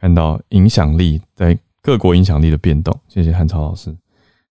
[0.00, 2.92] 看到影响力在各国影响力的变动。
[3.06, 3.94] 谢谢汉超老师。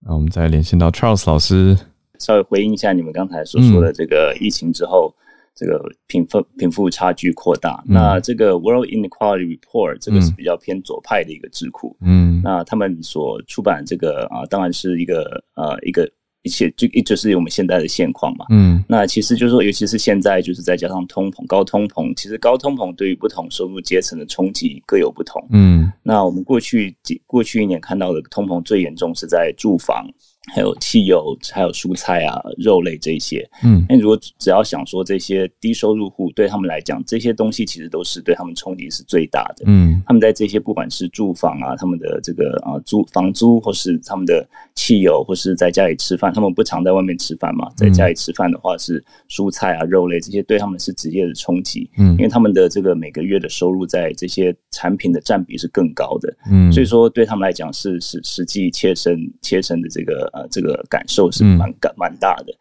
[0.00, 1.78] 那我们再连线到 Charles 老师，
[2.18, 5.14] 稍微回应一下你们刚才所说的这个疫情之后，
[5.54, 7.82] 这个贫富贫富差距扩大。
[7.86, 11.96] 那这个 World Inequality Report 这个是比较偏左派的一个智库。
[12.02, 16.06] 嗯，那他们所出版这个啊，当然是一个呃一个。
[16.44, 18.44] 一切就一直是我们现在的现况嘛。
[18.50, 25.44] 嗯，那其实就是说，尤其是现在，就是再加上通膨、高通膨，其实高通膨对于不同收入阶层的冲击各有不同。
[25.50, 30.06] 嗯，那我们过去几过去一年看到的通膨最严重是在住房。
[30.52, 33.48] 还有汽油，还有蔬菜啊、肉类这些。
[33.62, 39.64] 嗯，那如果只要想说这些低收入户对他们来讲，这些东西其实都是对他们冲击是最大的。
[39.66, 51.88] 嗯，他们在这些不管是住房啊，他们的这个啊租房租，或是他们的汽油，或是在家里吃饭，他们不常在外面吃饭嘛，在家里吃饭的话是蔬菜啊、肉类这些对他们是直接的冲击。
[51.96, 56.36] 嗯，因为他们的这个每个月的收入在这些产品的占比是更高的。
[56.50, 60.30] 嗯，所以说对他们来讲是是实际切身切身的这个。
[60.34, 62.52] 呃，这个感受是蛮感蛮大的。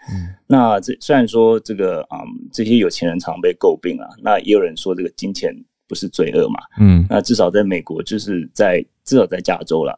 [0.48, 2.20] 那这虽然说这个啊，
[2.52, 5.52] 这些有钱人常被诟病啊，那也有人说这个金钱
[5.88, 6.60] 不是罪恶嘛。
[6.80, 9.98] 嗯，那至少在美国，就是在至少在加州了。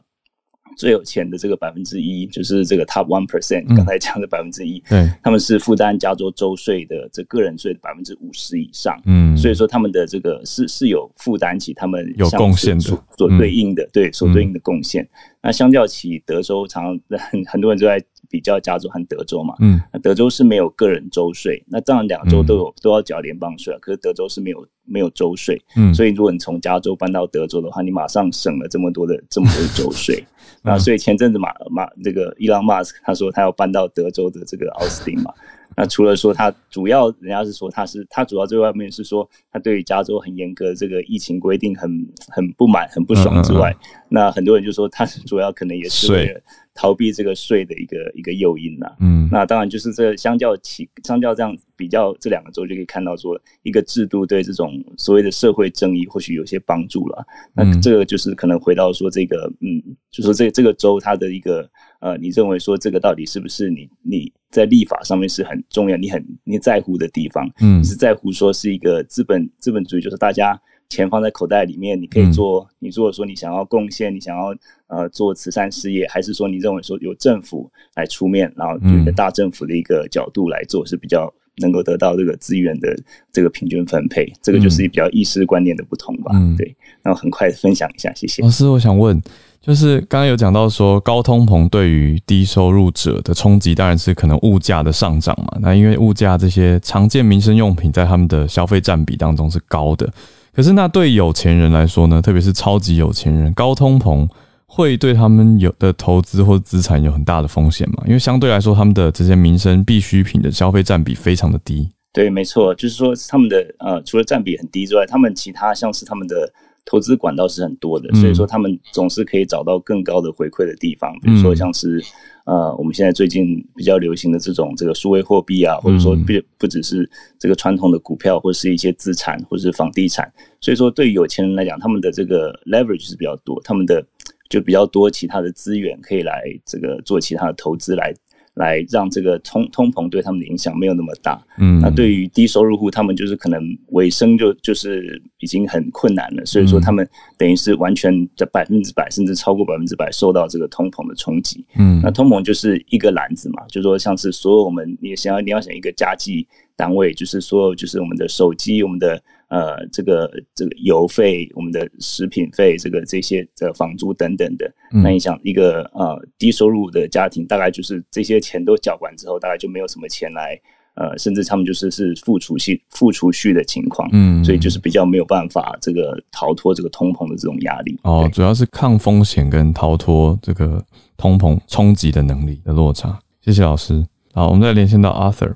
[0.76, 12.96] 最有钱的这个百分之一，就是这个 top one percent，刚才讲的百分之一，对，他们是负担加州州税的这个人税的百分之五十以上，嗯，所以说他们的这个是是有负担起他们有贡献的。
[13.18, 15.08] 所对应的对所对应的贡献。
[15.42, 17.00] 那相较起德州，常
[17.32, 30.24] 很 很多人都在比较加州和德州嘛，嗯，那德州是没有个人州税，那这样两个州都有都要缴联邦税，可是德州是没有没有州税，嗯，所以如果你从加州搬到德州的话，你马上省了这么多的 这么多的州税，
[30.62, 35.34] 那所以前阵子马马这个伊朗马斯克他说他要搬到德州的这个奥斯汀嘛。
[35.78, 41.92] 那除了说他主要，人家是说他是他主要最外面是说他对加州很严格的这个疫情规定很
[42.30, 43.76] 很不满很不爽之外，
[44.08, 46.40] 那很多人就说他主要可能也是为了
[46.76, 48.86] 逃避这个税的一个一个诱因呐。
[49.00, 57.26] 嗯，那当然就是这相较起相较这样比较这两个州就可以看到说一个制度对这种所谓的社会正义或许有些帮助了。
[57.56, 61.68] 那这个就是可能回到说这个嗯，就说这这个州它的一个。
[62.02, 67.50] 呃，你认为说这个到底是不是你你在立法上面是很重要，你很你在乎的地方？
[67.62, 74.56] 嗯，是在乎说是一个资本资本主义，就是大家钱放在口袋里面，你可以做，你如果说你想要贡献，你想要
[74.88, 82.96] 呃做慈善事业，还是说你认为说由政府来出面，然后一个大政府的一个角度来做是比较能够得到这个资源的
[83.32, 84.32] 这个平均分配？
[84.42, 86.32] 这个就是比较意识观念的不同吧？
[86.36, 86.76] 嗯，对。
[87.04, 89.22] 那我很快分享一下，谢谢老师，我想问。
[89.62, 95.58] 就是刚刚有讲到说，高通膨对于低收入者的冲击，当然是可能物价的上涨嘛。
[95.60, 100.08] 那因为物价这些常见民生用品在他们的消费占比当中是高的。
[100.56, 104.28] 可是那对有钱人来说呢，特别是超级有钱人，高通膨
[104.66, 108.04] 会对他们有的投资或资产有很大的风险嘛？
[108.08, 111.90] 因为相对来说，他们的这些民生必需品的消费占比非常的低。
[112.14, 116.52] 对，没错，就是说他们的呃，除了占比很低之外，他们其他像是他们的。
[116.86, 121.12] 投资管道是很多的，所以说他们总是可以找到更高的回馈的地方。
[121.22, 122.02] 比如说像是
[122.46, 130.32] 呃，我们现在最近比较流行的这种这个数位货币啊，或者说不不只是这个传统的股票，或者是一些资产，或者是房地产。
[130.62, 134.06] 所以说对于有钱人来讲，他们的这个 leverage 是比较多，他们的
[134.48, 138.14] 就比较多其他的资源可以来这个做其他的投资来。
[138.56, 159.22] 来让这个通通膨对他们的影响没有那么大，嗯，那对于低收入户，他们就是可能尾声就就是已经很困难了，所以说他们等于是完全的百分之百，甚至超过百分之百受到这个通膨的冲击，嗯，那通膨就是一个篮子嘛，就说像是所有我们你想要你要想一个家计单位，就是所有就是我们的手机，我们的。
[159.48, 170.60] 呃，这个这个油费、我们的食品费、这个这些的房租等等的，那你想一个呃低收入的家庭，大概就是这些钱都缴完之后，大概就没有什么钱来，
[170.96, 177.96] 呃，甚至他们就是是付储蓄、付储蓄的情况，嗯，所以就是比较没有办法这个逃脱这个通膨的这种压力。
[178.02, 180.84] 哦，主要是抗风险跟逃脱这个
[181.18, 183.20] 通膨冲击的能力的落差。
[183.42, 184.04] 谢谢老师。
[184.34, 185.54] 好，我们再连线到 Arthur。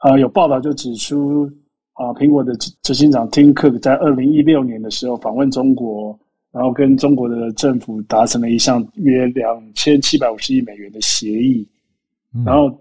[0.00, 1.50] 呃，有报道就指出。
[1.94, 2.52] 啊，苹果的
[2.82, 6.18] 执行长 Tim Cook 在二零一六年的时候访问中国，
[6.50, 11.64] 然后跟中国的政府达成了一项约两千七百五十亿美元的协议。
[12.44, 12.76] 然后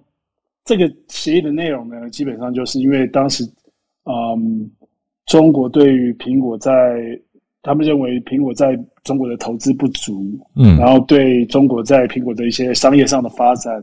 [0.66, 3.48] 这个协议的内容呢，基本上就是因为当时，
[4.06, 4.68] 嗯，
[5.28, 6.72] 中国对于苹果在
[7.62, 13.80] 他们认为苹果在中国的投资不足，嗯，然后对中国在苹果的一些商业上的发展，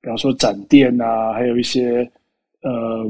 [0.00, 2.10] 比方说展店啊，还有一些
[2.62, 3.06] 呃。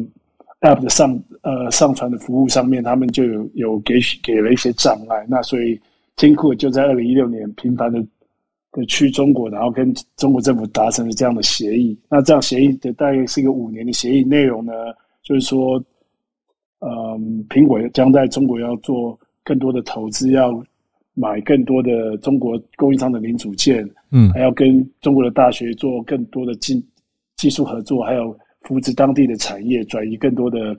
[0.62, 5.26] App 的上呃上传的服务上面，他们就有有给给了一些障碍。
[5.28, 5.78] 那所以
[6.14, 8.00] 金库就在二零一六年频繁的
[8.70, 11.98] 的去中国，然后跟中国政府达成了这样的协议。
[12.08, 14.72] 那这样协议的大概是一个五年的协议，内容呢
[15.24, 15.82] 就是说，
[16.78, 20.64] 嗯，苹果将在中国要做更多的投资，要
[21.14, 26.80] 买更多的中国供应商的零组件，嗯，还要跟中国的大学做更多的技
[27.36, 28.38] 技术合作，还有。
[28.64, 30.76] 扶持当地的产业，转移更多的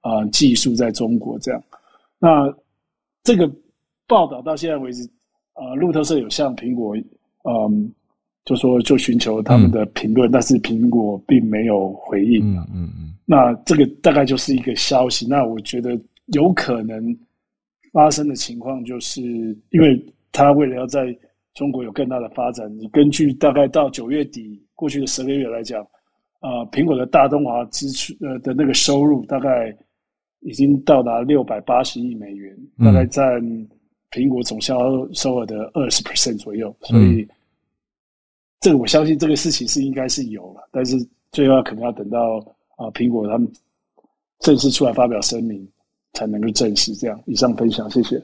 [0.00, 1.38] 啊技术在中国。
[1.38, 1.62] 这样，
[2.18, 2.52] 那
[3.22, 3.50] 这个
[4.06, 5.08] 报道到现在为止，
[5.52, 6.96] 啊，路透社有向苹果，
[7.44, 7.92] 嗯，
[8.44, 12.40] 就说就寻求他们的评论，但是苹果并没有回应。
[12.54, 13.14] 嗯嗯嗯。
[13.26, 15.26] 那这个大概就是一个消息。
[15.28, 15.98] 那我觉得
[16.32, 17.14] 有可能
[17.92, 19.20] 发生的情况，就是
[19.70, 21.14] 因为他为了要在
[21.52, 25.86] 中国有更大的发展，你根据大概到九月底过去的十个月来讲。
[26.40, 29.76] 呃，苹果的大中华支出呃的那个收入大概
[30.40, 33.42] 已经到达六百八十亿美元，大概占
[34.12, 34.78] 苹果总销
[35.12, 36.72] 售额的二十 percent 左右。
[36.82, 37.26] 所以，
[38.60, 40.96] 这个我相信这个事情是应该是有了，但是
[41.32, 42.38] 最后可能要等到
[42.76, 43.50] 啊苹果他们
[44.38, 45.68] 正式出来发表声明，
[46.12, 46.94] 才能够证实。
[46.94, 48.22] 这样，以上分享，谢谢，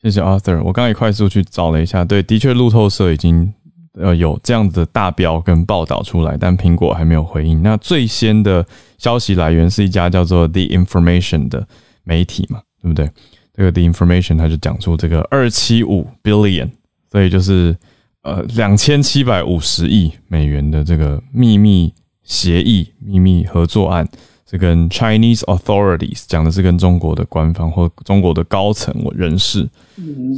[0.00, 0.62] 谢谢 Arthur。
[0.62, 3.52] 我刚才也快速去找了一下，对，的确路透社已经。
[3.94, 7.60] 呃，有这样子的大标跟报道出来，但苹果还没有回应。
[7.62, 8.64] 那最先的
[8.98, 11.66] 消息来源是一家叫做 The Information 的
[12.04, 13.10] 媒体嘛，对不对？
[13.52, 16.70] 这个 The Information 它就讲出这个二七五 billion，
[17.10, 17.76] 所以就是
[18.22, 24.08] 呃两千七百五十亿美元的这个秘密协议、秘密合作案，
[24.48, 29.68] 是跟 Chinese authorities 讲的是跟中国的官方或中国的高层人士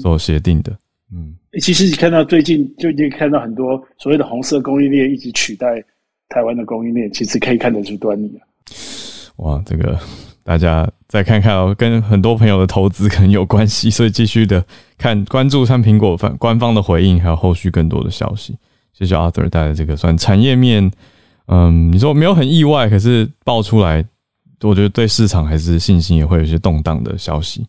[0.00, 0.72] 所协定的。
[1.14, 5.84] 嗯，其实你看到最近就已经看到很多所谓的红色供应链一直取代
[6.30, 8.40] 台湾的供应链，其实可以看得出端倪啊。
[9.36, 9.98] 哇，这个
[10.42, 14.64] 大家再看看哦，跟很多朋友的投资可能有关系，所以继续的
[14.96, 18.56] 看关注看苹果方官方的回应，还有后续更多的消息。
[18.94, 20.90] 谢谢 Arthur 带来这个算产业面，
[21.48, 24.02] 嗯，你说没有很意外，可是爆出来，
[24.62, 27.66] 我觉得对市场还是信心也会有些动荡的消息。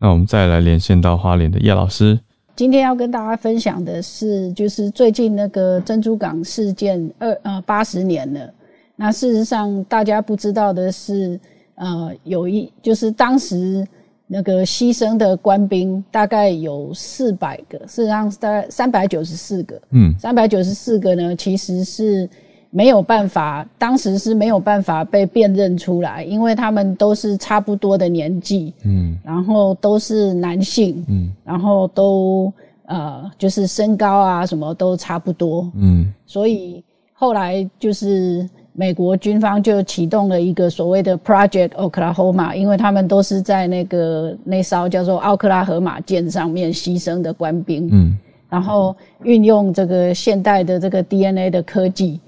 [0.00, 2.20] 那我们再来连线到花莲的叶老师。
[2.56, 8.52] 今天要跟大家分享的是，就是最近那个珍珠港事件二呃八十年了。
[8.96, 11.38] 那事实上，大家不知道的是，
[11.74, 13.86] 呃，有一就是当时
[14.26, 19.80] 那个牺牲的官兵大概有四百个，事实上大概三百九十四个。
[19.90, 22.28] 嗯，三百九十四个呢，其实是。
[22.76, 32.52] 没有办法，当时是没有办法被辨认出来，因为他们都是差不多的年纪，嗯，然后都是男性，嗯，然后都
[32.86, 48.18] 呃就是身高啊什么都差不多，嗯，所以后来就是美国军方就启动了一个所谓的 Project Oklahoma，因为他们都是在那个那艘叫做奥克拉荷马舰上面牺牲的官兵，嗯，
[48.48, 52.18] 然后运用这个现代的这个 DNA 的科技。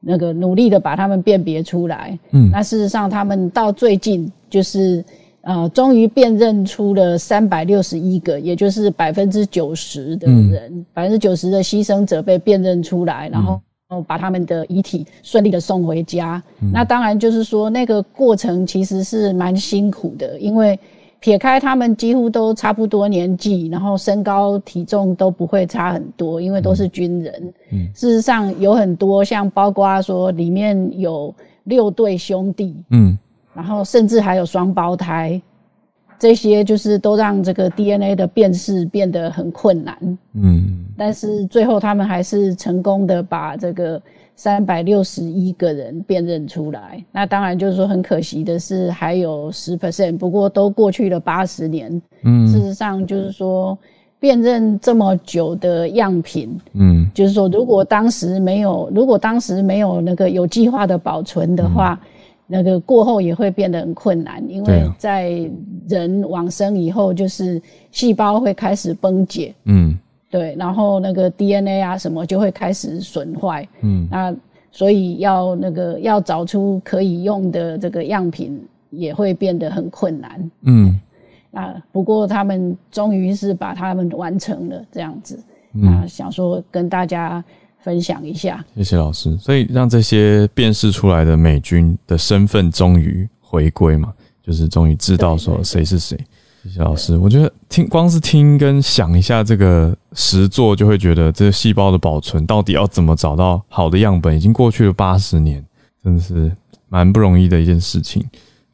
[0.00, 5.04] 那个努力的把他们辨别出来，嗯，那事实上他们到最近就是
[5.42, 13.60] 呃，终于辨认出了三百六十一个，也就是百分之九十的人，百分之九十的牺牲者被辨认出来，然后
[14.06, 16.42] 把他们的遗体顺利的送回家。
[16.72, 20.78] 那当然就是说那个过程其实是蛮辛苦的，因为。
[21.20, 27.54] 撇开他们几乎都差不多年纪，然后身高体重都不会差很多，因为都是军人。
[27.72, 33.18] 嗯，事实上有很多像包括说里面有六对兄弟，嗯，
[33.54, 35.40] 然后甚至还有双胞胎，
[36.18, 40.18] 这些就是都让这个 DNA 的辨识变得很困难。
[40.34, 44.00] 嗯，但是最后他们还是成功的把这个。
[44.38, 52.00] 三百六十一个人辨认出来，那当然就是说很可惜的是还有十 percent，不过都过去了八十年。
[52.22, 53.76] 嗯，事实上就是说
[54.20, 62.00] 辨认这么久的样品，嗯，就是说如果当时没有，如果当时没有那个有计划的保存的话，
[62.46, 65.50] 那个过后也会变得很困难，因为在
[65.88, 67.60] 人往生以后，就是
[67.90, 69.52] 细胞会开始崩解。
[69.64, 69.98] 嗯。
[70.30, 74.34] 对，然后那个 DNA 啊什么就会开始损坏，嗯，那
[74.70, 81.00] 所以要那个要找出可以用的这个样品也会变得很困难，嗯，
[81.50, 85.42] 那不过他们终于是把他们完成了这样子，
[85.84, 87.42] 啊，想说跟大家
[87.80, 94.12] 分享一下，谢谢老师，所以让这些辨识出来的美军的身份终于回归嘛，
[94.42, 96.18] 就是终于知道说谁是谁。
[96.62, 105.64] 谢谢老师，我觉得听光是听跟想一下这个实作，就会觉得这个细胞的保存到底要怎么找到好的样本，已经过去了八十年，
[106.02, 106.50] 真的是
[106.88, 108.24] 蛮不容易的一件事情。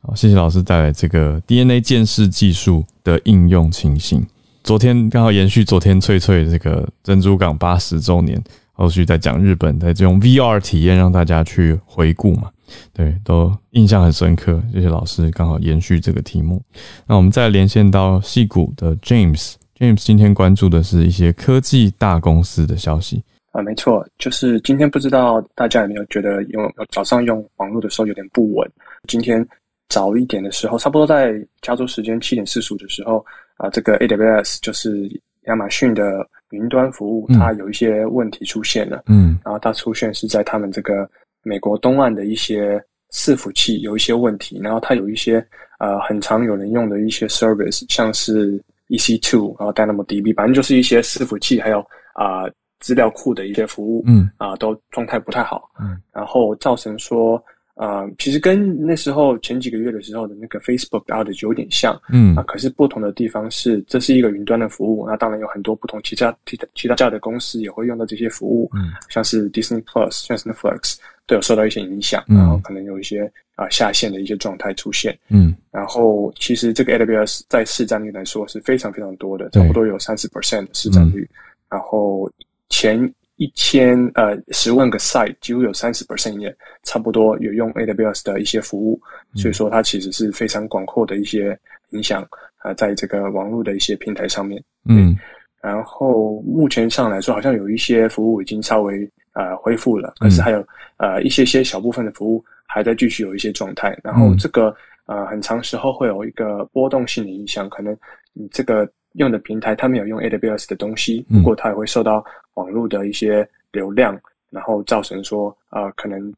[0.01, 4.24] 好，谢谢老师带来这个 DNA 鉴识技术的应用情形。
[4.62, 12.51] 昨天刚好延续昨天翠翠这个珍珠港八十周年，后续在讲日本的这种 VR 体验，让大家去回顾嘛。
[12.92, 14.62] 对，都印象很深刻。
[14.72, 16.62] 谢谢老师，刚好延续这个题目。
[17.06, 28.70] 那我们再连线到戏谷的 James，James 今天关注的是一些科技大公司的消息啊，没错，就是今天不知道大家有没有觉得用早上用网络的时候有点不稳？
[29.06, 29.46] 今天
[29.88, 33.24] 早一点的时候，差不多在加州时间七点四十五的时候
[33.56, 35.08] 啊，这个 AWS 就是
[35.46, 39.02] 亚马逊的云端服务，它有一些问题出现了。
[39.06, 41.08] 嗯，然后它出现是在他们这个。
[41.45, 42.82] 美国东岸的一些
[43.12, 45.47] 伺服器有一些问题，然后它有一些
[45.78, 51.78] 呃很常有人用的一些 service，像是 EC2，然后 DynamoDB，反正就是一些伺服器还有
[52.14, 52.45] 啊
[52.80, 57.42] 资料库的一些服务，嗯啊都状态不太好，嗯，然后造成说。
[57.75, 62.37] 呃，其实跟那时候前几个月的时候的那个 Facebook outage 有点像，嗯。
[62.37, 70.97] 啊，可是不同的地方是，这是一个云端的服务，那当然有很多不同其他其他其他家的公司也会用到这些服务，嗯，像是 Disney Plus，像是 Netflix
[71.27, 81.29] 都有受到一些影响，然后可能有一些啊下线的一些状态出现，嗯，然后其实这个 AWS 在市占率来说是非常非常多的，差不多有三十 percent 的市占率，
[81.68, 82.31] 然后
[82.68, 83.12] 前。
[83.37, 86.55] 一千呃十万个 site 几乎有三十 percent 也
[86.85, 89.01] 差不多有用 AWS 的一些服务，
[89.35, 91.59] 所以说它其实是非常广阔的一些
[91.91, 92.26] 影响
[92.59, 94.62] 啊，在这个网络的一些平台上面。
[94.89, 95.16] 嗯，
[95.61, 100.64] 然后目前上来说，好像有一些服务已经稍微呃恢复了，可是还有
[100.99, 103.99] 呃一些些小部分的服务还在继续有一些状态。
[104.05, 104.74] 然后这个
[105.07, 107.97] 呃很长时候会有一个波动性的影响，可能
[108.32, 114.16] 你这个用的平台它没有用 AWS 的东西，不过它也会受到网络的一些流量，
[114.50, 116.32] 然后造成说呃可能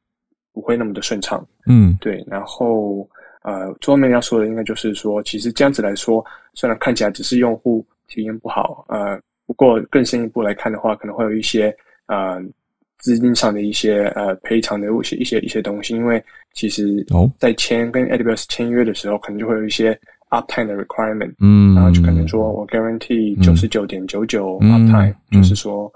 [0.52, 1.46] 不会那么的顺畅。
[1.66, 2.24] 嗯，对。
[2.26, 3.06] 然后
[3.42, 6.24] 呃最后面要说的应该就是说，其实这样子来说，
[6.54, 7.84] 虽然看起来只是用户。
[8.08, 12.40] 体验不好，呃，不过更深一步来看的话，可能会有一些呃
[12.98, 16.22] 资金上的一些呃赔偿的一些一些一些东西，因为
[16.54, 17.04] 其实
[17.36, 19.98] 在签跟 AWS 签约的时候，可能就会有一些
[20.30, 25.92] uptime 的 requirement，嗯，然后就可能说我 guarantee 九十九点九九 uptime，就是说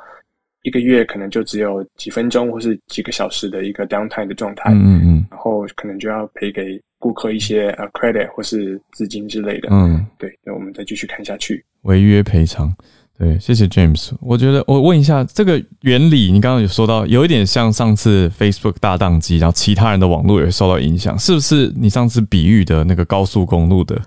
[0.62, 6.80] 一个月可能就只有几分钟或是几个小时的一个 downtime 的状态，嗯嗯，然后可能就要赔给。
[7.02, 11.64] 顾客一些呃 credit 或是资金之类的，嗯，对，那我们再继续看下去。
[11.84, 12.70] 违约赔偿，
[13.18, 14.12] 对，谢谢 James。
[14.20, 21.72] 我觉得我问一下，这个原理你刚刚有说到，有一点像上次 Facebook 大宕机，然后其他人的网络也会受到影响，是不是？
[21.74, 23.98] 你上次比喻的那个高速公路的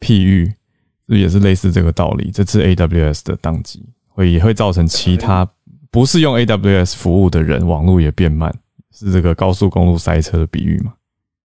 [0.00, 0.52] 譬喻，
[1.06, 2.30] 也是类似这个道理。
[2.30, 5.48] 这次 AWS 的宕机会也会造成其他
[5.90, 8.52] 不是用 AWS 服务的人网络也变慢，
[8.92, 10.94] 是这个高速公路塞车的比喻吗？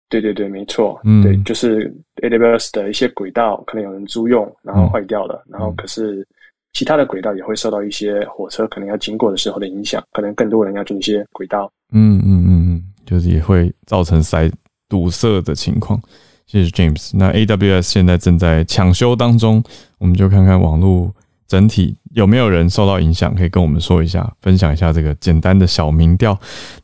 [0.09, 6.25] 对对对，没错，嗯，对，就是 AWS 的一些轨道可能有人租用，然后坏掉了，然后可是
[6.71, 14.49] 其他的轨道也会受到一些火车可能要经过的时候的影响，可能更多人要进一些轨道，嗯嗯嗯嗯，就是也会造成塞
[14.87, 16.01] 堵塞的情况。
[16.47, 17.11] 谢谢 James。
[17.13, 19.61] 那 AWS 现在正在抢修当中，
[19.99, 21.13] 我们就看看网络。
[21.47, 23.33] 整体有没有人受到影响？
[23.33, 26.37] 可以跟我们说一下，分享一下这个简单的小民调。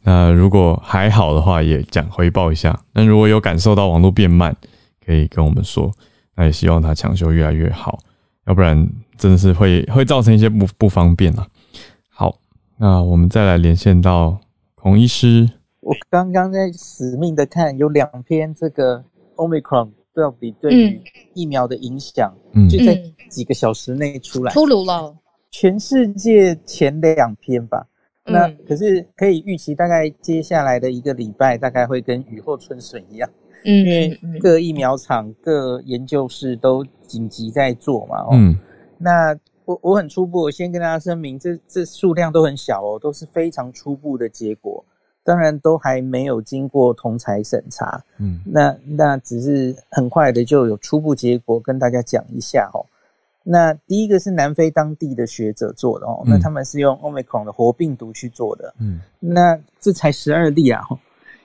[0.04, 2.80] 那如果还好的话，也讲回报一下。
[2.94, 4.56] 那如果有感受到网络变慢，
[5.06, 5.92] 可以跟我们说。
[6.36, 8.00] 那也希望它抢修越来越好，
[8.48, 11.46] 要不然真的是会会造成一些不不方便啊。
[12.10, 12.34] 好，
[12.78, 14.40] 那我们再来连线到
[14.76, 15.50] 孔医师。
[15.82, 19.04] 我刚刚在死命的看，有两篇这个
[19.36, 19.92] Omicron。
[20.16, 21.02] 到底对于
[21.34, 22.32] 疫苗的影响，
[22.70, 22.94] 就在
[23.32, 25.12] 几个小时内出来出炉了。
[25.50, 27.84] 全世界前两篇吧，
[28.24, 33.28] 那可是可以预期，大概接下来的一个礼拜，大概会跟雨后春笋一样。
[33.66, 38.18] 嗯，因为各疫苗厂、各研究室都紧急在做嘛。
[38.34, 38.56] 嗯，
[39.00, 44.86] 那我我很初步，我先跟大家声明，这这数量都很小哦，都是非常初步的结果。
[45.24, 52.84] 当然都还没有经过同才审查，嗯，那那只是很快的就有初步结果跟大家讲一下哦。
[53.42, 60.82] 那第一个是南非当地的学者做的哦，那他们是用 Omicron 的活病毒去做的，嗯，那这才十二例啊，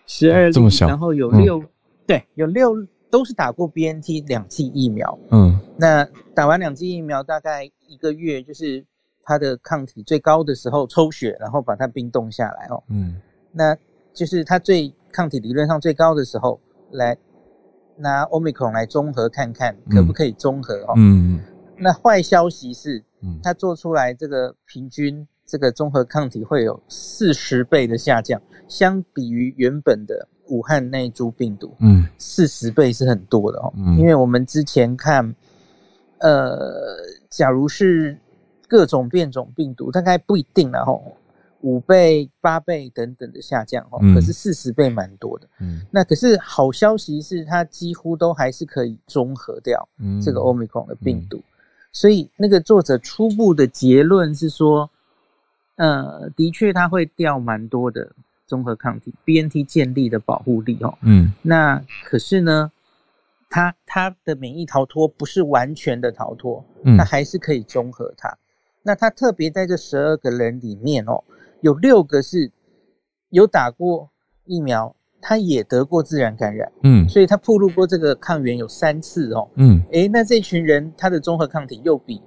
[0.06, 1.62] 十二这么小，然后有六
[2.04, 2.74] 对，有六
[3.10, 6.04] 都是打过 BNT 两剂疫苗，嗯，那
[6.34, 8.84] 打完两剂疫苗大概一个月，就是
[9.22, 13.20] 它的抗体最高的时候抽血，然后把它冰冻下来哦，嗯。
[13.58, 13.76] 那
[14.14, 16.60] 就是它最抗体理论上最高的时候，
[16.92, 17.18] 来
[17.96, 20.94] 拿 Omicron 来综合看看可不可以综合哦。
[20.96, 21.40] 嗯。
[21.76, 23.02] 那坏消息是，
[23.42, 33.72] 它做出来这个平均这个综合抗体会有四十倍的下降，相比于原本的武汉那株病毒，嗯，四十倍是很多的哦。
[33.76, 33.98] 嗯。
[33.98, 35.34] 因为我们之前看，
[36.18, 36.96] 呃，
[37.28, 38.16] 假如是
[38.68, 41.02] 各种变种病毒，大概不一定了吼。
[41.62, 45.48] 五倍、八倍等等的下降哦，可是四十倍蛮多的。
[45.60, 49.88] 嗯，那可是好消息是，它几乎都还是可以中和掉
[50.22, 51.42] 这个 omicron 的病毒。
[51.90, 54.88] 所以那个作者初步的结论是说，
[55.76, 58.12] 呃，的确它会掉蛮多的
[58.46, 60.96] 综合抗体，BNT 建立的保护力哦。
[61.02, 62.70] 嗯，那可是呢，
[63.50, 66.64] 它它的免疫逃脱不是完全的逃脱，
[66.96, 68.38] 它还是可以中和它。
[68.84, 71.24] 那它特别在这十二个人里面哦。
[71.60, 72.50] 有六个是
[73.30, 74.10] 有打过
[74.44, 82.22] 疫苗，他也得过自然感染，嗯，所以他暴露过这个抗原有三次哦，嗯，诶，那这群人他的综合抗体又比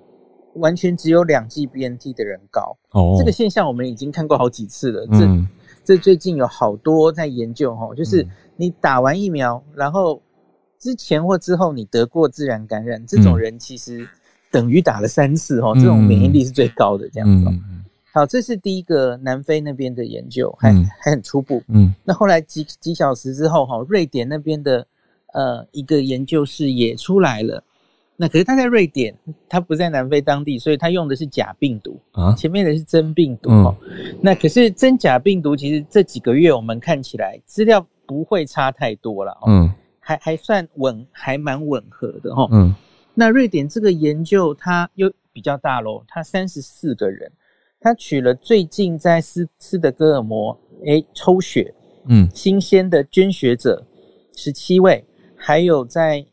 [0.56, 5.18] 完全只有两剂 BNT 的人高，哦，这个现象我们已经看过好几次了，这
[5.84, 8.28] 这最近有好多在研究哦，就是
[8.58, 10.22] 你打完疫苗，然后
[10.78, 14.08] 之前或之后你得过自然感染，这种人其实
[14.52, 17.46] 等于打了三次哦，这种免疫力是最高的这样子。
[18.14, 21.64] 好，这是第一个南非那边的研究，还还很初步。
[21.68, 24.86] 嗯，那后来几几小时之后，哈，瑞典那边的
[25.34, 27.64] 呃一个研究室也出来了。
[28.18, 29.16] 那可是他在瑞典，
[29.50, 33.76] 他不在南非当地，所以他用的是假病毒啊，前面的是真病毒哦。
[34.22, 39.36] 那可是真假病毒，其实这几个月我们看起来资料不会差太多了。
[39.48, 42.48] 嗯，还还算稳，还蛮吻合的哈。
[42.52, 42.76] 嗯，
[43.16, 47.32] 那瑞典这个研究，它又比较大喽，他三十四个人，
[47.82, 51.74] 他取了最近在斯斯德哥尔摩诶抽血，
[52.06, 53.86] 嗯，新鲜的捐血者
[54.36, 55.04] 十七位，
[55.36, 56.26] 还有在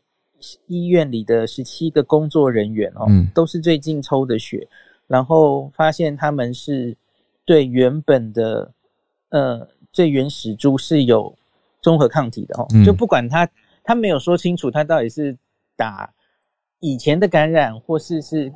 [0.67, 4.67] 医院里的十七个工作人员哦，都是最近抽的血，
[5.07, 6.95] 然后发现他们是
[7.43, 8.71] 对原本的
[9.29, 11.35] 呃最原始株是有
[11.81, 13.49] 综合抗体的哦，就不管他
[13.83, 15.35] 他没有说清楚他到底是
[15.75, 16.13] 打。
[16.81, 18.49] 以前的感染或是是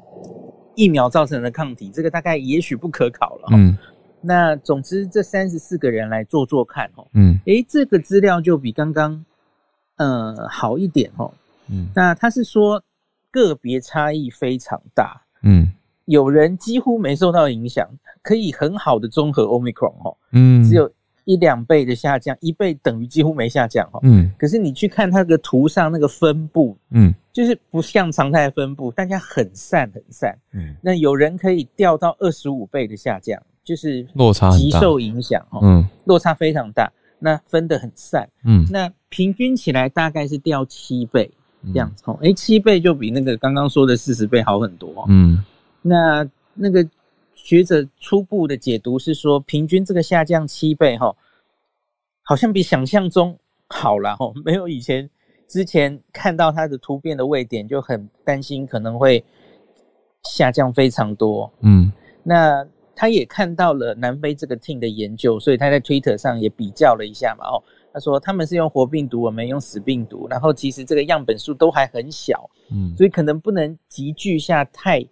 [0.76, 3.50] 疫苗造成的抗体，这个大概也许不可考了。
[3.52, 3.78] 嗯，
[4.22, 7.08] 那总之这三十四个人来做做看哦。
[7.14, 9.26] 嗯，诶，这个资料就比刚刚
[9.98, 11.34] 呃好一点哦。
[11.70, 12.84] 嗯，那他是说
[13.32, 15.22] 个别差异非常大。
[15.44, 15.72] 嗯，
[16.06, 17.88] 有人几乎没受到影响，
[18.22, 20.18] 可以很好的综合 omicron 哦。
[20.32, 20.92] 嗯，只有。
[21.26, 24.00] 一两倍的下降，一倍等于几乎没下降哈。
[24.04, 30.38] 嗯，可是你去看它的图上那个分布，嗯，就是不像常态分布，大家很散很散。
[30.54, 35.60] 嗯，那有人可以掉到二十五倍的下降，就是落差极受影响哈。
[35.64, 38.28] 嗯，落差非常大，那分得很散。
[38.44, 41.32] 嗯，那平均起来大概是掉七倍
[41.74, 42.04] 这样子。
[42.06, 45.06] 哦，哎，七倍就比那个刚刚说的四十倍好很多。
[45.08, 45.44] 嗯，
[45.82, 46.88] 那那个。
[47.44, 51.14] 学者初步的解读是说，平均这个下降七倍，哈，
[52.22, 53.38] 好像比想象中
[53.68, 55.10] 好了，哈， 没有以前
[55.46, 59.22] 之前看到它的突变的位点就很担心可能会
[60.24, 61.92] 下降非常多，嗯，
[62.24, 62.66] 那
[62.96, 75.06] 他也看到了南非这个 team 的研究，所以他在 Twitter 上也比较了一下嘛，哦，他说他们是用活病毒，我们用死病毒，然后其实这个样本数都还很小，嗯，所以可能不能集聚下太。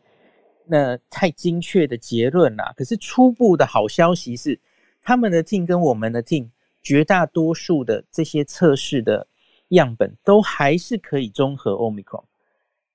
[0.67, 2.73] 那太精确的结论啦。
[2.75, 4.59] 可是初步的好消息是，
[5.01, 6.47] 他们的 team 跟我们的 team
[6.81, 9.27] 绝大多数的这些测试的
[9.69, 12.23] 样本都还是可以综合 omicron，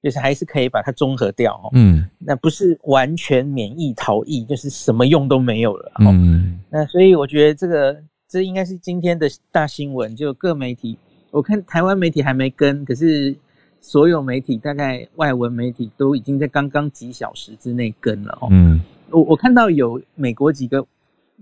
[0.02, 1.70] 就是还是可以把它综合掉哦。
[1.72, 5.92] 嗯，那不是完全免疫逃逸，就是什么用都没有了。
[6.00, 10.98] 嗯，那所以我觉得这个这应该是今天的大新闻，就各媒体，
[11.30, 13.36] 我看台湾媒体还没跟，可是。
[13.86, 18.48] 所有媒体，大概外文媒体都已经在刚刚几小时之内跟了哦。
[18.50, 18.80] 嗯，
[19.12, 20.84] 我我看到有美国几个，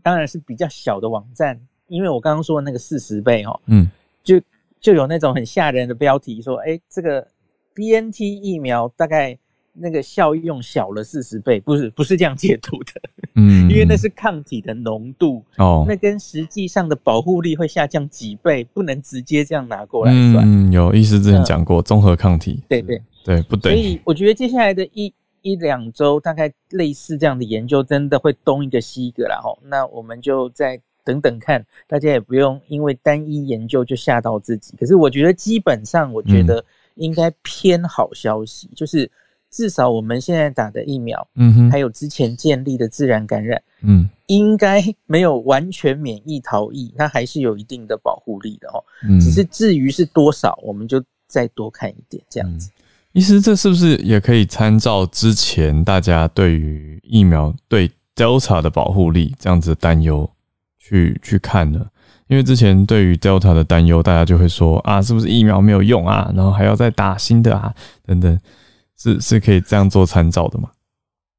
[0.03, 3.91] 当然是比较小的网站，因为我刚刚说的那个四十倍哦，嗯，
[4.23, 4.39] 就
[4.79, 7.27] 就有那种很吓人的标题说，哎，这个
[7.73, 9.39] B N T 疫苗大概。
[9.77, 12.93] 那个效用小了四十倍，不是不是这样解读的，
[13.35, 20.45] 嗯， 因为那是抗体的浓度哦，那跟实际上的保护力会下降几倍，不能直接这样拿过来算。
[20.47, 23.73] 嗯，有医师之前讲过综合抗体，对对对，不对。
[23.73, 25.13] 所以我觉得接下来的一
[25.43, 29.53] 一两周，大概类似这样的研究，真的会东一个西一个了哈。
[29.69, 34.77] 那我们就再等等看，大家也不用因为单一研究就吓到自己。
[34.77, 36.65] 可是我觉得基本上，我觉得
[36.95, 39.11] 应该偏好消息，就是。
[39.55, 48.83] 至少我们现在打的疫苗，嗯哼，还有之前建立的自然感染，嗯，应该没有完全免疫逃逸，它还是有一定的保护力的哦。
[49.09, 52.69] 嗯，只是至于是多少，我们就再多看一点这样子。
[53.13, 60.29] 意思这是不是也可以参照之前大家对于疫苗对 Delta 的保护力这样子的担忧
[60.81, 61.87] 去去看呢？
[62.27, 66.33] 因为之前对于 Delta 的担忧，大家就会说啊，是不是疫苗没有用啊？
[66.35, 67.73] 然后还要再打新的啊，
[68.05, 68.37] 等等。
[68.97, 70.71] 是是可以这样做参照的吗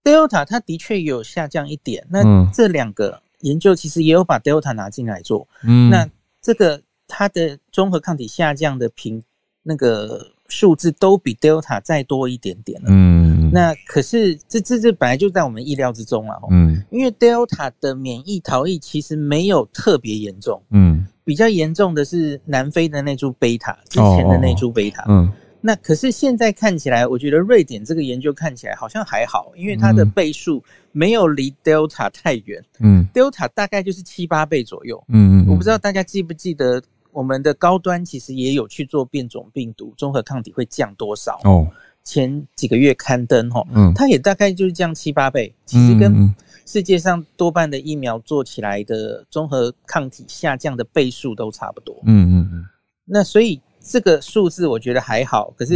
[0.04, 6.08] ？Delta 它的确有下降一点，那这两个研究其实也有把 Delta 拿进来做，嗯，那
[6.42, 9.24] 这个它的综合抗体下降的平
[9.64, 25.32] 那个数字都比 Delta 再多一点点了，嗯，那可是这这这本来就在我们意料之中了，嗯，因为 Delta 的免疫逃逸其实没有特别严重，嗯，比较严重的是南非的那株贝塔之前的那株贝塔，嗯。
[25.68, 32.64] 那可是现在看起来，我觉得瑞典这个研究看起来好像还好，因为它的倍数没有离 Delta 太远。
[32.80, 35.04] 嗯，Delta 大概就是七八倍左右。
[35.08, 36.80] 嗯嗯，我不知道大家记不记得，
[37.12, 41.42] 我们的高端其实也有去做变种病毒综合抗体会降多少？
[41.46, 41.68] 哦，
[42.04, 46.32] 前几个月刊登哈，嗯，它也大概就是降七八倍，其实跟
[46.68, 51.96] 世界上多半的疫苗做起来的综合抗体下降的倍数都差不多。
[52.06, 52.66] 嗯嗯嗯，
[53.04, 53.60] 那所以。
[53.88, 55.76] 这个数字我觉得还好，可是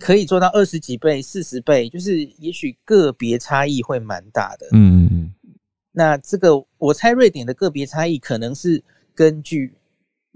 [0.00, 4.66] 可以做到二十几倍、四十倍，就是也许个别差异会蛮大的。
[4.72, 5.32] 嗯嗯嗯。
[5.92, 8.82] 那这个我猜瑞典的个别差异可能是
[9.14, 9.72] 根据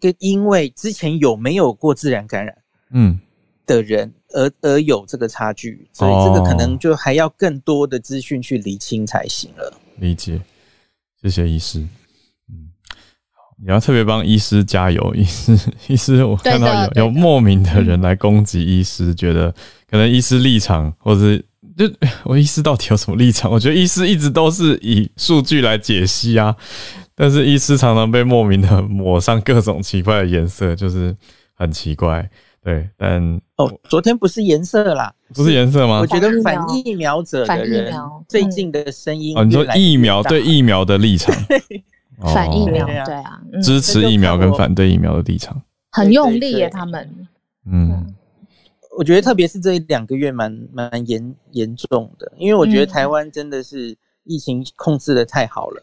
[0.00, 2.56] 跟因为之前有没有过自然感染
[2.92, 3.20] 嗯
[3.66, 9.74] 的人而而有这个差距，所以这个可能就还要更多的资讯去厘清才行了。
[9.98, 10.40] 理解，
[11.20, 11.84] 谢谢医师。
[13.62, 15.58] 你要特别帮医师加油， 医师，
[15.88, 19.54] 医师，我看到有有莫名的人来攻击医师，觉得
[19.90, 21.44] 可能医师立场或者是
[21.76, 21.84] 就
[22.24, 23.50] 我医师到底有什么立场？
[23.50, 26.54] 我觉得医师一直都是以数据来解析啊，
[27.14, 31.14] 但是医师常常被莫名的抹上各种奇怪的颜色，就是
[31.54, 32.28] 很奇怪。
[32.62, 33.22] 对，但
[33.56, 36.00] 哦，昨天不是颜色啦，不是颜色吗？
[36.00, 37.94] 我觉得反疫苗者的人
[38.28, 41.34] 最近的声音，哦，你说疫苗对疫苗的立场，
[42.20, 45.60] 反疫苗对啊，支持疫苗跟反对疫苗的立场，
[45.90, 47.26] 很用力耶，他们，
[47.66, 48.14] 嗯。
[48.98, 55.82] 我觉得特别是这一两个月蛮蛮严严重的，因为我觉得台湾真的是疫情控制的太好了，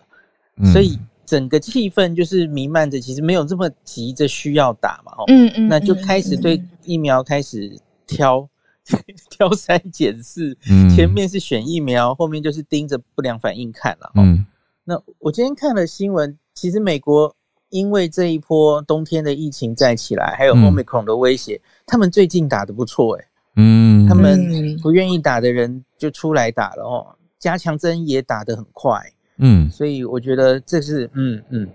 [0.72, 8.48] 所以整个气氛就是弥漫着，其实没有这么急着需要打嘛，哦，嗯嗯，那就开始对疫苗开始挑
[9.32, 10.56] 挑三拣四，
[10.94, 14.46] 前面是选疫苗，后面就是盯着不良反应看了，嗯，
[14.88, 17.36] 那我今天看了新闻，其实美国。
[17.70, 23.26] 因为这一波冬天的疫情再起来，还有 Omicron 的威胁，他们最近打的不错哎，
[23.58, 27.06] 嗯，他们不愿意打的人就出来打了哦，
[27.38, 28.98] 加强针也打得很快，
[29.40, 31.68] 嗯，所以我觉得这是嗯嗯。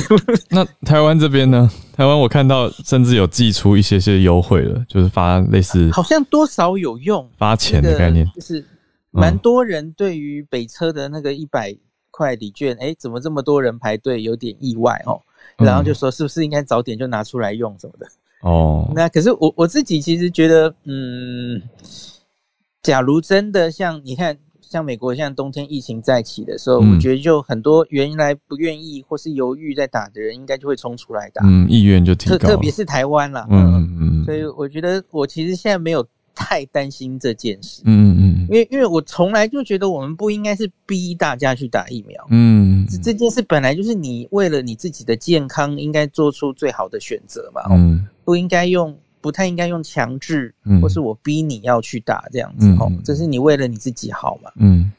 [0.48, 1.70] 那台湾这边呢？
[1.92, 8.64] 台湾我看到甚至有寄出一些些优惠了，就是发类似，好像多少有用，发钱的概念，就是
[9.10, 11.76] 蛮多人对于北车的那个一百
[12.14, 15.20] 块礼券，哎，怎么这么多人排队，有点意外哦。
[15.58, 18.06] 然后就说是不是应该早点就拿出来用什么的
[18.42, 18.88] 哦？
[18.94, 21.60] 那可是我我自己其实觉得，嗯，
[22.82, 32.38] 假如真的像你看，像美国像冬天疫情再起的时候，我觉得就很多原来不愿意或是犹豫在打的人，应该就会冲出来打，嗯，意愿就提高。
[32.38, 36.06] 特特别是台湾啦，嗯嗯嗯，所以我觉得我其实现在没有。
[36.36, 54.92] 太担心这件事，嗯嗯，因为因为我从来就觉得我们不应该是逼大家去打疫苗，嗯，这这件事本来就是你为了你自己的健康应该做出最好的选择嘛，嗯，不应该用不太应该用强制，或是我逼你要去打这样子，哦，这是你为了你自己好嘛，嗯，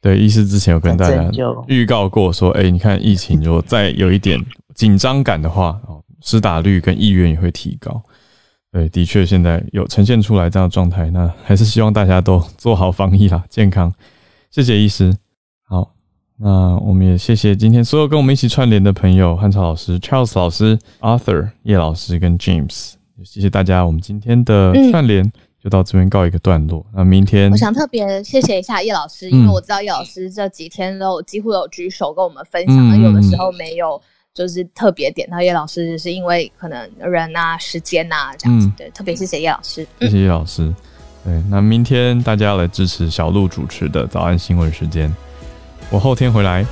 [0.00, 1.30] 对，医师之前有跟大家
[1.68, 8.02] 预告过说，哎，你看疫情如果再有一点紧张感的话，哦，施打率跟意愿也会提高。
[8.72, 13.92] 对，的确，现在有呈现出来这样的状态，那还是希望大家都 做好防疫啦，健康。
[14.50, 15.14] 谢谢医师。
[15.68, 15.92] 好，
[16.38, 23.84] 那我们也谢谢今天所有跟我们一起串联的朋友，汉超老师、Charles 老师、Arthur 叶老师跟 James，谢谢大家。
[23.84, 25.30] 我们今天的串联
[25.62, 26.86] 就到这边告一个段落。
[26.94, 34.00] 那明天，我想特别谢谢一下叶老师，因为我知道叶老师这几天都几乎有举手跟我们分享，有的时候没有。
[34.34, 38.70] 就是特别点到叶老师，是因为可能人啊、时间啊这样子。
[38.78, 39.86] 对，特别谢谢叶老师。
[40.00, 40.72] 谢谢叶老师。
[41.22, 45.14] 对，那明天大家要来支持小鹿主持的早安新闻时间。
[45.90, 46.64] 我后天回来。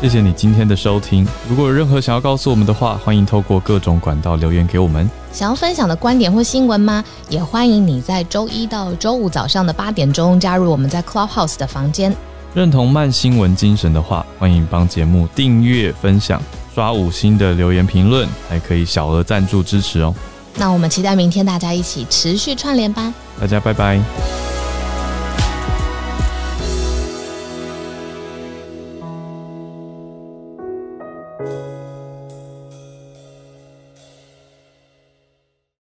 [0.00, 1.26] 谢谢你今天的收听。
[1.48, 5.08] 如果有任何想要告诉我们的话，欢迎透过各种管道留言给我们。
[5.32, 7.02] 想要分享的观点或新闻吗？
[7.28, 12.14] 也欢迎你在周一到周五早上的八点钟加入我们在 Clubhouse 的房间。
[12.54, 16.40] 认同慢新闻精神的话，欢迎帮节目订阅、分享、
[16.72, 20.14] 刷五星的留言评论，还可以小额赞助支持哦。
[20.56, 23.12] 那我们期待明天大家一起持续串联吧。
[23.40, 24.43] 大家拜拜。